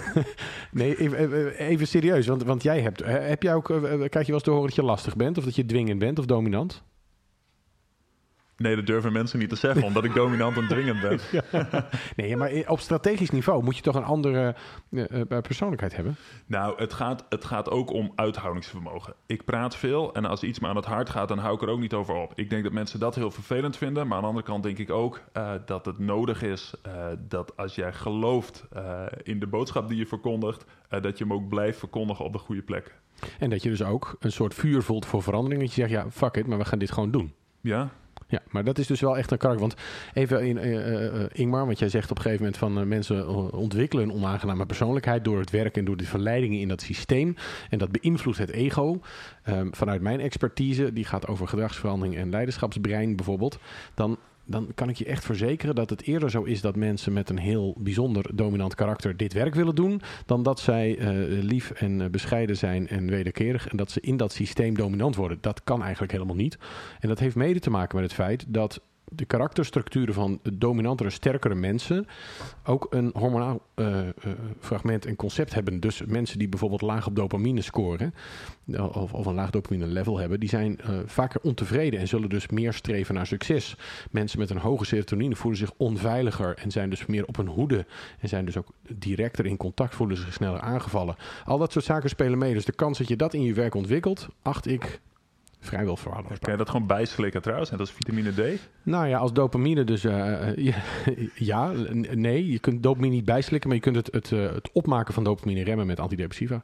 nee, 0.72 0.96
even, 0.98 1.52
even- 1.58 1.86
serieus, 1.86 2.26
want, 2.26 2.42
want 2.44 2.62
jij 2.62 2.80
hebt, 2.80 3.00
eh, 3.00 3.28
heb 3.28 3.42
jij 3.42 3.54
ook, 3.54 3.64
krijg 3.64 3.86
je 3.86 4.10
wel 4.10 4.34
eens 4.34 4.42
te 4.42 4.50
horen 4.50 4.66
dat 4.66 4.74
je 4.74 4.82
lastig 4.82 5.16
bent, 5.16 5.38
of 5.38 5.44
dat 5.44 5.56
je 5.56 5.66
dwingend 5.66 5.98
bent 5.98 6.18
of 6.18 6.26
dominant? 6.26 6.82
Nee, 8.62 8.76
dat 8.76 8.86
durven 8.86 9.12
mensen 9.12 9.38
niet 9.38 9.48
te 9.48 9.56
zeggen, 9.56 9.82
omdat 9.82 10.04
ik 10.04 10.14
dominant 10.14 10.56
en 10.56 10.68
dwingend 10.68 11.00
ben. 11.00 11.20
Nee, 12.16 12.36
maar 12.36 12.50
op 12.66 12.80
strategisch 12.80 13.30
niveau 13.30 13.62
moet 13.62 13.76
je 13.76 13.82
toch 13.82 13.94
een 13.94 14.04
andere 14.04 14.54
eh, 14.90 15.20
eh, 15.20 15.42
persoonlijkheid 15.42 15.96
hebben? 15.96 16.16
Nou, 16.46 16.78
het 16.80 16.92
gaat, 16.92 17.24
het 17.28 17.44
gaat 17.44 17.70
ook 17.70 17.90
om 17.90 18.12
uithoudingsvermogen. 18.14 19.14
Ik 19.26 19.44
praat 19.44 19.76
veel 19.76 20.14
en 20.14 20.24
als 20.24 20.42
iets 20.42 20.58
me 20.58 20.68
aan 20.68 20.76
het 20.76 20.84
hart 20.84 21.10
gaat, 21.10 21.28
dan 21.28 21.38
hou 21.38 21.54
ik 21.54 21.62
er 21.62 21.68
ook 21.68 21.80
niet 21.80 21.94
over 21.94 22.14
op. 22.14 22.32
Ik 22.34 22.50
denk 22.50 22.62
dat 22.62 22.72
mensen 22.72 23.00
dat 23.00 23.14
heel 23.14 23.30
vervelend 23.30 23.76
vinden, 23.76 24.06
maar 24.06 24.16
aan 24.16 24.22
de 24.22 24.28
andere 24.28 24.46
kant 24.46 24.62
denk 24.62 24.78
ik 24.78 24.90
ook 24.90 25.20
eh, 25.32 25.52
dat 25.66 25.84
het 25.86 25.98
nodig 25.98 26.42
is 26.42 26.74
eh, 26.82 27.06
dat 27.28 27.56
als 27.56 27.74
jij 27.74 27.92
gelooft 27.92 28.64
eh, 28.72 29.02
in 29.22 29.40
de 29.40 29.46
boodschap 29.46 29.88
die 29.88 29.98
je 29.98 30.06
verkondigt, 30.06 30.64
eh, 30.88 31.02
dat 31.02 31.18
je 31.18 31.24
hem 31.24 31.32
ook 31.32 31.48
blijft 31.48 31.78
verkondigen 31.78 32.24
op 32.24 32.32
de 32.32 32.38
goede 32.38 32.62
plek. 32.62 32.94
En 33.38 33.50
dat 33.50 33.62
je 33.62 33.68
dus 33.68 33.82
ook 33.82 34.16
een 34.20 34.32
soort 34.32 34.54
vuur 34.54 34.82
voelt 34.82 35.06
voor 35.06 35.22
verandering. 35.22 35.60
Dat 35.60 35.74
je 35.74 35.80
zegt, 35.80 35.92
ja, 35.92 36.10
fuck 36.10 36.36
it, 36.36 36.46
maar 36.46 36.58
we 36.58 36.64
gaan 36.64 36.78
dit 36.78 36.90
gewoon 36.92 37.10
doen. 37.10 37.32
Ja? 37.60 37.90
Ja, 38.32 38.40
maar 38.50 38.64
dat 38.64 38.78
is 38.78 38.86
dus 38.86 39.00
wel 39.00 39.16
echt 39.16 39.30
een 39.30 39.38
karakter. 39.38 39.68
Want 39.68 39.80
even 40.12 40.46
in 40.46 40.58
eh, 40.58 41.06
eh, 41.06 41.30
Ingmar, 41.32 41.66
want 41.66 41.78
jij 41.78 41.88
zegt 41.88 42.10
op 42.10 42.16
een 42.16 42.22
gegeven 42.22 42.44
moment 42.44 42.60
van 42.60 42.78
eh, 42.78 42.84
mensen 42.84 43.18
eh, 43.18 43.52
ontwikkelen 43.52 44.04
een 44.04 44.14
onaangename 44.14 44.66
persoonlijkheid 44.66 45.24
door 45.24 45.38
het 45.38 45.50
werk 45.50 45.76
en 45.76 45.84
door 45.84 45.96
de 45.96 46.04
verleidingen 46.04 46.60
in 46.60 46.68
dat 46.68 46.80
systeem. 46.80 47.36
En 47.70 47.78
dat 47.78 47.90
beïnvloedt 47.92 48.38
het 48.38 48.50
ego. 48.50 49.00
Ehm, 49.42 49.68
vanuit 49.70 50.00
mijn 50.00 50.20
expertise, 50.20 50.92
die 50.92 51.04
gaat 51.04 51.26
over 51.26 51.48
gedragsverandering 51.48 52.16
en 52.16 52.30
leiderschapsbrein 52.30 53.16
bijvoorbeeld, 53.16 53.58
dan. 53.94 54.18
Dan 54.44 54.68
kan 54.74 54.88
ik 54.88 54.96
je 54.96 55.04
echt 55.04 55.24
verzekeren 55.24 55.74
dat 55.74 55.90
het 55.90 56.02
eerder 56.02 56.30
zo 56.30 56.42
is 56.42 56.60
dat 56.60 56.76
mensen 56.76 57.12
met 57.12 57.30
een 57.30 57.38
heel 57.38 57.76
bijzonder 57.78 58.30
dominant 58.34 58.74
karakter 58.74 59.16
dit 59.16 59.32
werk 59.32 59.54
willen 59.54 59.74
doen, 59.74 60.00
dan 60.26 60.42
dat 60.42 60.60
zij 60.60 60.98
eh, 60.98 61.08
lief 61.42 61.70
en 61.70 62.00
eh, 62.00 62.10
bescheiden 62.10 62.56
zijn 62.56 62.88
en 62.88 63.10
wederkerig 63.10 63.68
en 63.68 63.76
dat 63.76 63.90
ze 63.90 64.00
in 64.00 64.16
dat 64.16 64.32
systeem 64.32 64.74
dominant 64.74 65.16
worden. 65.16 65.38
Dat 65.40 65.64
kan 65.64 65.82
eigenlijk 65.82 66.12
helemaal 66.12 66.36
niet. 66.36 66.58
En 67.00 67.08
dat 67.08 67.18
heeft 67.18 67.36
mede 67.36 67.58
te 67.58 67.70
maken 67.70 67.96
met 67.96 68.04
het 68.04 68.14
feit 68.14 68.44
dat 68.48 68.80
de 69.14 69.24
karakterstructuren 69.24 70.14
van 70.14 70.40
dominantere, 70.52 71.10
sterkere 71.10 71.54
mensen 71.54 72.06
ook 72.64 72.86
een 72.90 73.10
hormonaal 73.14 73.60
eh, 73.74 74.08
eh, 74.08 74.14
fragment 74.60 75.06
en 75.06 75.16
concept 75.16 75.54
hebben. 75.54 75.80
Dus 75.80 76.02
mensen 76.06 76.38
die 76.38 76.48
bijvoorbeeld 76.48 76.80
laag 76.80 77.06
op 77.06 77.16
dopamine 77.16 77.60
scoren, 77.60 78.14
eh, 78.72 78.96
of, 78.96 79.12
of 79.12 79.26
een 79.26 79.34
laag 79.34 79.50
dopamine 79.50 79.86
level 79.86 80.18
hebben, 80.18 80.40
die 80.40 80.48
zijn 80.48 80.80
vaker 81.06 81.40
ontevreden 81.42 82.00
en 82.00 82.08
zullen 82.08 82.28
dus 82.28 82.48
meer 82.48 82.72
streven 82.72 83.14
naar 83.14 83.26
succes. 83.26 83.76
Mensen 84.10 84.38
met 84.38 84.50
een 84.50 84.58
hoge 84.58 84.84
serotonine 84.84 85.36
voelen 85.36 85.58
zich 85.58 85.72
onveiliger 85.76 86.54
en 86.54 86.70
zijn 86.70 86.90
dus 86.90 87.06
meer 87.06 87.26
op 87.26 87.36
hun 87.36 87.48
hoede 87.48 87.86
en 88.18 88.28
zijn 88.28 88.44
dus 88.44 88.56
ook 88.56 88.68
directer 88.88 89.46
in 89.46 89.56
contact, 89.56 89.94
voelen 89.94 90.16
zich 90.16 90.32
sneller 90.32 90.60
aangevallen. 90.60 91.16
Al 91.44 91.58
dat 91.58 91.72
soort 91.72 91.84
zaken 91.84 92.08
spelen 92.08 92.38
mee. 92.38 92.54
Dus 92.54 92.64
de 92.64 92.72
kans 92.72 92.98
dat 92.98 93.08
je 93.08 93.16
dat 93.16 93.34
in 93.34 93.42
je 93.42 93.54
werk 93.54 93.74
ontwikkelt, 93.74 94.28
acht 94.42 94.66
ik 94.66 95.00
vrijwel 95.62 95.96
verwaarloosbaar. 95.96 96.38
Kan 96.38 96.52
je 96.52 96.58
dat 96.58 96.70
gewoon 96.70 96.86
bijslikken 96.86 97.42
trouwens, 97.42 97.70
net 97.70 97.80
als 97.80 97.92
vitamine 97.92 98.32
D? 98.32 98.60
Nou 98.82 99.06
ja, 99.06 99.18
als 99.18 99.32
dopamine 99.32 99.84
dus... 99.84 100.04
eh, 100.04 100.48
eh, 100.48 100.74
ja, 101.34 101.72
nee, 102.14 102.50
je 102.50 102.58
kunt 102.58 102.82
dopamine 102.82 103.14
niet 103.14 103.24
bijslikken... 103.24 103.68
maar 103.68 103.78
je 103.78 103.84
kunt 103.84 103.96
het, 103.96 104.08
het, 104.12 104.32
eh, 104.32 104.52
het 104.52 104.70
opmaken 104.72 105.14
van 105.14 105.24
dopamine 105.24 105.64
remmen 105.64 105.86
met 105.86 106.00
antidepressiva. 106.00 106.62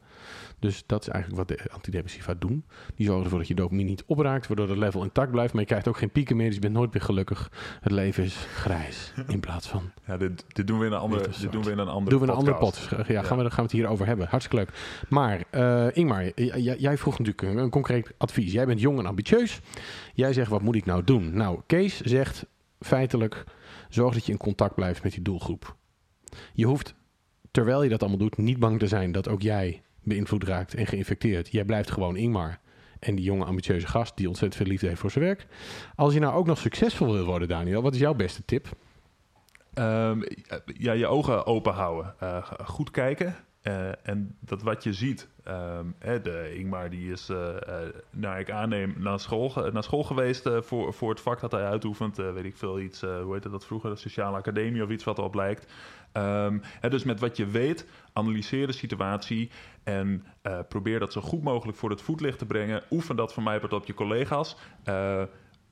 Dus 0.59 0.83
dat 0.87 1.03
is 1.03 1.09
eigenlijk 1.09 1.49
wat 1.49 1.59
de 1.59 1.71
antidepressiva 1.71 2.35
doen. 2.35 2.65
Die 2.95 3.07
zorgen 3.07 3.25
ervoor 3.25 3.39
dat 3.39 3.49
je 3.49 3.55
dopamine 3.55 3.89
niet 3.89 4.05
opraakt... 4.07 4.47
waardoor 4.47 4.69
het 4.69 4.79
level 4.79 5.03
intact 5.03 5.31
blijft... 5.31 5.53
maar 5.53 5.63
je 5.63 5.69
krijgt 5.69 5.89
ook 5.89 5.97
geen 5.97 6.11
pieken 6.11 6.37
meer... 6.37 6.47
dus 6.47 6.55
je 6.55 6.61
bent 6.61 6.73
nooit 6.73 6.93
meer 6.93 7.03
gelukkig. 7.03 7.51
Het 7.81 7.93
leven 7.93 8.25
is 8.25 8.35
grijs 8.55 9.13
in 9.29 9.41
plaats 9.41 9.69
van... 9.69 9.91
Ja, 10.07 10.17
dit, 10.17 10.45
dit 10.49 10.67
doen 10.67 10.79
we 10.79 10.87
in 10.87 10.93
een 10.93 10.99
andere, 10.99 11.29
Dit 11.41 11.53
doen 11.53 11.63
we 11.63 11.71
in 11.71 11.79
een 11.79 11.89
andere 11.89 12.11
Doen 12.11 12.27
we 12.27 12.33
een 12.33 12.39
andere 12.39 12.57
pot. 12.57 12.89
Ja, 13.07 13.23
Gaan, 13.23 13.39
we, 13.39 13.45
gaan 13.45 13.57
we 13.57 13.63
het 13.63 13.73
hierover 13.73 14.07
hebben. 14.07 14.27
Hartstikke 14.29 14.65
leuk. 14.65 15.03
Maar 15.09 15.45
eh, 15.51 15.97
Ingmar, 15.97 16.41
jij 16.61 16.99
vroeg 16.99 17.19
natuurlijk 17.19 17.43
een, 17.43 17.57
een 17.57 17.71
concreet 17.71 18.13
advies. 18.19 18.53
Jij 18.53 18.67
bent 18.67 18.81
jong 18.81 18.99
en 18.99 19.07
ambitieus. 19.07 19.61
Jij 20.15 20.33
zegt, 20.33 20.51
wat 20.51 20.63
moet 20.63 20.75
ik 20.75 20.85
nou 20.85 21.05
doen? 21.05 21.37
Nou, 21.37 21.61
Kees 21.67 22.01
zegt 22.01 22.47
feitelijk, 22.81 23.45
zorg 23.89 24.15
dat 24.15 24.27
je 24.27 24.33
in 24.33 24.39
contact 24.39 24.75
blijft 24.75 25.03
met 25.03 25.13
die 25.13 25.23
doelgroep. 25.23 25.77
Je 26.53 26.67
hoeft, 26.67 26.95
terwijl 27.51 27.83
je 27.83 27.89
dat 27.89 28.01
allemaal 28.01 28.19
doet, 28.19 28.37
niet 28.37 28.59
bang 28.59 28.79
te 28.79 28.87
zijn 28.87 29.13
dat 29.13 29.29
ook 29.29 29.43
jij 29.43 29.83
beïnvloed 30.09 30.45
raakt 30.45 30.75
en 30.75 30.87
geïnfecteerd. 30.87 31.53
Jij 31.53 31.65
blijft 31.65 31.91
gewoon 31.91 32.17
Ingmar. 32.17 32.59
En 32.99 33.15
die 33.15 33.25
jonge 33.25 33.45
ambitieuze 33.45 33.87
gast 33.87 34.17
die 34.17 34.29
ontzettend 34.29 34.63
veel 34.63 34.71
liefde 34.71 34.87
heeft 34.87 35.01
voor 35.01 35.11
zijn 35.11 35.25
werk. 35.25 35.47
Als 35.95 36.15
je 36.15 36.21
nou 36.21 36.35
ook 36.35 36.47
nog 36.47 36.59
succesvol 36.59 37.13
wil 37.13 37.25
worden, 37.25 37.49
Daniel, 37.49 37.83
wat 37.83 37.95
is 37.95 38.01
jouw 38.01 38.15
beste 38.15 38.45
tip? 38.45 38.69
Ehm, 39.75 40.21
ja, 40.65 40.93
je 40.93 41.07
ogen 41.07 41.47
open 41.47 41.73
houden. 41.73 42.15
Eh, 42.19 42.51
goed 42.65 42.91
kijken. 42.91 43.37
Eh, 43.69 43.89
en 44.03 44.37
dat 44.41 44.63
wat 44.63 44.85
je 44.85 44.93
ziet. 44.93 45.29
ehm, 45.45 45.87
hè, 45.99 46.21
de 46.21 46.55
Ingmar 46.55 46.91
die 46.91 47.13
is, 47.13 47.29
eh, 47.29 47.57
eh, 47.57 47.89
naar 48.11 48.41
ik 48.41 48.51
aanneem, 48.51 48.95
naar 48.99 49.21
school, 49.21 49.53
naar 49.73 49.83
school 49.83 50.03
geweest 50.05 50.49
voor, 50.61 50.95
voor 50.95 51.11
het 51.11 51.21
vak 51.21 51.41
dat 51.41 51.53
hij 51.53 51.65
uitoefent. 51.65 52.17
Weet 52.17 52.45
ik 52.45 52.57
veel, 52.57 52.81
iets, 52.81 53.01
hoe 53.01 53.33
heette 53.33 53.51
dat 53.51 53.67
vroeger? 53.67 53.91
De 53.91 53.97
sociale 53.97 54.37
academie 54.37 54.83
of 54.83 54.91
iets 54.91 55.05
wat 55.05 55.19
erop 55.19 55.35
lijkt. 55.35 55.73
Ehm, 56.13 56.59
hè, 56.81 56.91
dus 56.91 57.05
met 57.05 57.21
wat 57.21 57.37
je 57.37 57.47
weet, 57.47 57.87
analyseer 58.13 58.67
de 58.67 58.73
situatie 58.73 59.51
en 59.85 60.25
eh, 60.43 60.59
probeer 60.69 60.99
dat 60.99 61.13
zo 61.13 61.21
goed 61.21 61.43
mogelijk 61.43 61.79
voor 61.79 61.91
het 61.91 62.03
voetlicht 62.03 62.39
te 62.39 62.47
brengen. 62.47 62.83
Oefen 62.91 63.17
dat 63.17 63.33
van 63.33 63.43
mij 63.43 63.71
op 63.71 63.87
je 63.87 63.95
collega's. 63.95 64.57
Eh, 64.85 65.23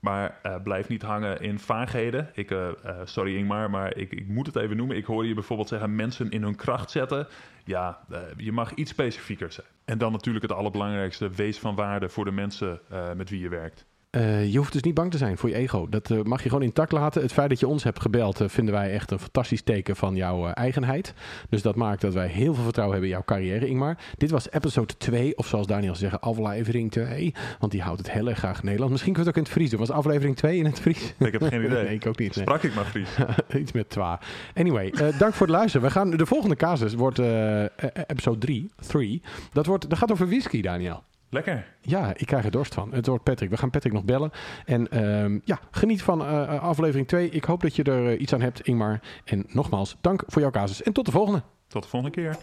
maar 0.01 0.39
eh, 0.43 0.63
blijf 0.63 0.89
niet 0.89 1.03
hangen 1.03 1.41
in 1.41 1.59
vaagheden. 1.59 2.31
Ik, 2.35 2.55
sorry 3.05 3.37
Ingmar, 3.37 3.71
maar 3.71 3.97
ik, 3.97 4.13
ik 4.13 4.29
moet 4.29 4.47
het 4.47 4.57
even 4.57 4.77
noemen. 4.77 4.97
Ik 4.97 5.05
hoorde 5.05 5.29
je 5.29 5.35
bijvoorbeeld 5.35 5.69
zeggen 5.69 5.95
mensen 5.95 6.31
in 6.31 6.43
hun 6.43 6.57
kracht 6.57 6.91
zetten. 6.91 7.27
Ja, 7.65 7.99
je 8.37 8.53
mag 8.53 8.75
iets 8.75 8.91
specifieker 8.91 9.53
zijn. 9.53 9.67
En 9.85 9.99
dan 9.99 10.13
natuurlijk 10.13 10.45
het 10.45 10.53
allerbelangrijkste, 10.53 11.31
wees 11.31 11.59
van 11.59 11.75
waarde 11.75 12.09
voor 12.09 12.25
de 12.25 12.31
mensen 12.31 12.81
met 13.17 13.31
wie 13.31 13.41
je 13.41 13.49
werkt. 13.49 13.87
Eh, 14.17 14.53
je 14.53 14.59
hoeft 14.59 14.73
dus 14.73 14.83
niet 14.83 14.95
bang 14.95 15.11
te 15.11 15.19
zijn 15.19 15.39
voor 15.39 15.49
je 15.49 15.55
ego. 15.55 15.89
Dat 15.89 16.11
eh, 16.11 16.23
mag 16.23 16.43
je 16.43 16.49
gewoon 16.49 16.65
intact 16.65 16.93
laten. 16.93 17.23
Het 17.23 17.33
feit 17.33 17.49
dat 17.49 17.61
je 17.61 17.69
ons 17.69 17.85
hebt 17.85 18.01
gebeld 18.01 18.41
eh, 18.41 18.49
vinden 18.49 18.75
wij 18.75 18.93
echt 18.93 19.11
een 19.11 19.19
fantastisch 19.19 19.63
teken 19.63 19.97
van 19.97 20.17
jouw 20.17 20.47
eigenheid. 20.47 21.15
Dus 21.49 21.63
dat 21.63 21.75
maakt 21.75 22.01
dat 22.01 22.15
wij 22.15 22.27
heel 22.27 22.55
veel 22.55 22.65
vertrouwen 22.65 22.99
hebben 22.99 23.11
in 23.11 23.17
jouw 23.17 23.37
carrière, 23.37 23.67
Ingmar. 23.67 23.97
Dit 24.19 24.31
was 24.31 24.51
episode 24.51 24.97
2, 24.97 25.37
of 25.37 25.47
zoals 25.47 25.67
Daniel 25.67 25.95
zegt, 25.95 26.21
aflevering 26.21 26.91
2. 26.91 27.35
Want 27.59 27.73
die 27.73 27.83
houdt 27.83 27.99
het 27.99 28.11
heel 28.11 28.29
erg 28.29 28.39
graag 28.39 28.63
Nederlands. 28.63 28.93
Misschien 28.93 29.13
kunnen 29.13 29.33
we 29.33 29.39
het 29.39 29.49
ook 29.49 29.55
in 29.55 29.61
het 29.61 29.71
Fries 29.71 29.71
doen. 29.71 29.89
Was 29.89 30.05
aflevering 30.05 30.37
2 30.37 30.59
in 30.59 30.65
het 30.65 30.81
Fries? 30.81 31.15
Ik 31.19 31.33
heb 31.33 31.43
geen 31.43 31.65
idee. 31.65 31.83
nee, 31.85 31.95
ik 31.95 32.07
ook 32.07 32.19
niet. 32.19 32.35
nee. 32.35 32.45
Sprak 32.45 32.63
ik 32.63 32.75
maar 32.75 32.85
Fries. 32.85 33.09
Iets 33.63 33.73
met 33.73 33.91
twa. 33.91 34.21
Anyway, 34.55 34.91
dank 35.19 35.35
voor 35.35 35.47
het 35.47 35.57
luisteren. 35.57 35.87
We 35.87 35.93
gaan, 35.93 36.11
de 36.11 36.27
volgende 36.27 36.57
casus 36.57 36.95
wordt 36.95 37.19
eh, 37.19 37.65
episode 38.07 38.39
3. 38.39 38.71
3. 38.87 39.23
Dat, 39.53 39.67
wordt, 39.67 39.89
dat 39.89 39.99
gaat 39.99 40.13
over 40.13 40.27
whisky, 40.27 40.61
Daniel. 40.61 41.03
Lekker. 41.29 41.67
Ja, 41.81 42.13
ik 42.17 42.27
krijg 42.27 42.45
er 42.45 42.51
dorst 42.51 42.75
van. 42.75 42.93
Het 42.93 43.07
wordt 43.07 43.25
Patrick. 43.25 43.51
We 43.51 43.57
gaan 43.57 43.71
Patrick 43.71 43.93
nog 43.93 44.05
bellen. 44.05 44.31
En 44.65 44.89
ehm, 44.89 45.39
ja, 45.45 45.59
geniet 45.71 46.03
van 46.03 46.27
eh, 46.27 46.63
aflevering 46.63 47.09
2. 47.09 47.29
Ik 47.29 47.45
hoop 47.45 47.61
dat 47.61 47.77
je 47.77 47.83
er 47.83 48.07
eh, 48.07 48.21
iets 48.21 48.33
aan 48.33 48.41
hebt, 48.41 48.61
Ingmar. 48.61 49.01
En 49.25 49.45
nogmaals, 49.49 49.97
dank 50.01 50.23
voor 50.27 50.43
jouw 50.43 50.51
casus. 50.51 50.83
En 50.83 50.93
tot 50.93 51.05
de 51.05 51.13
volgende. 51.13 51.43
Tot 51.69 51.83
de 51.83 51.89
volgende 51.89 52.15
keer. 52.15 52.37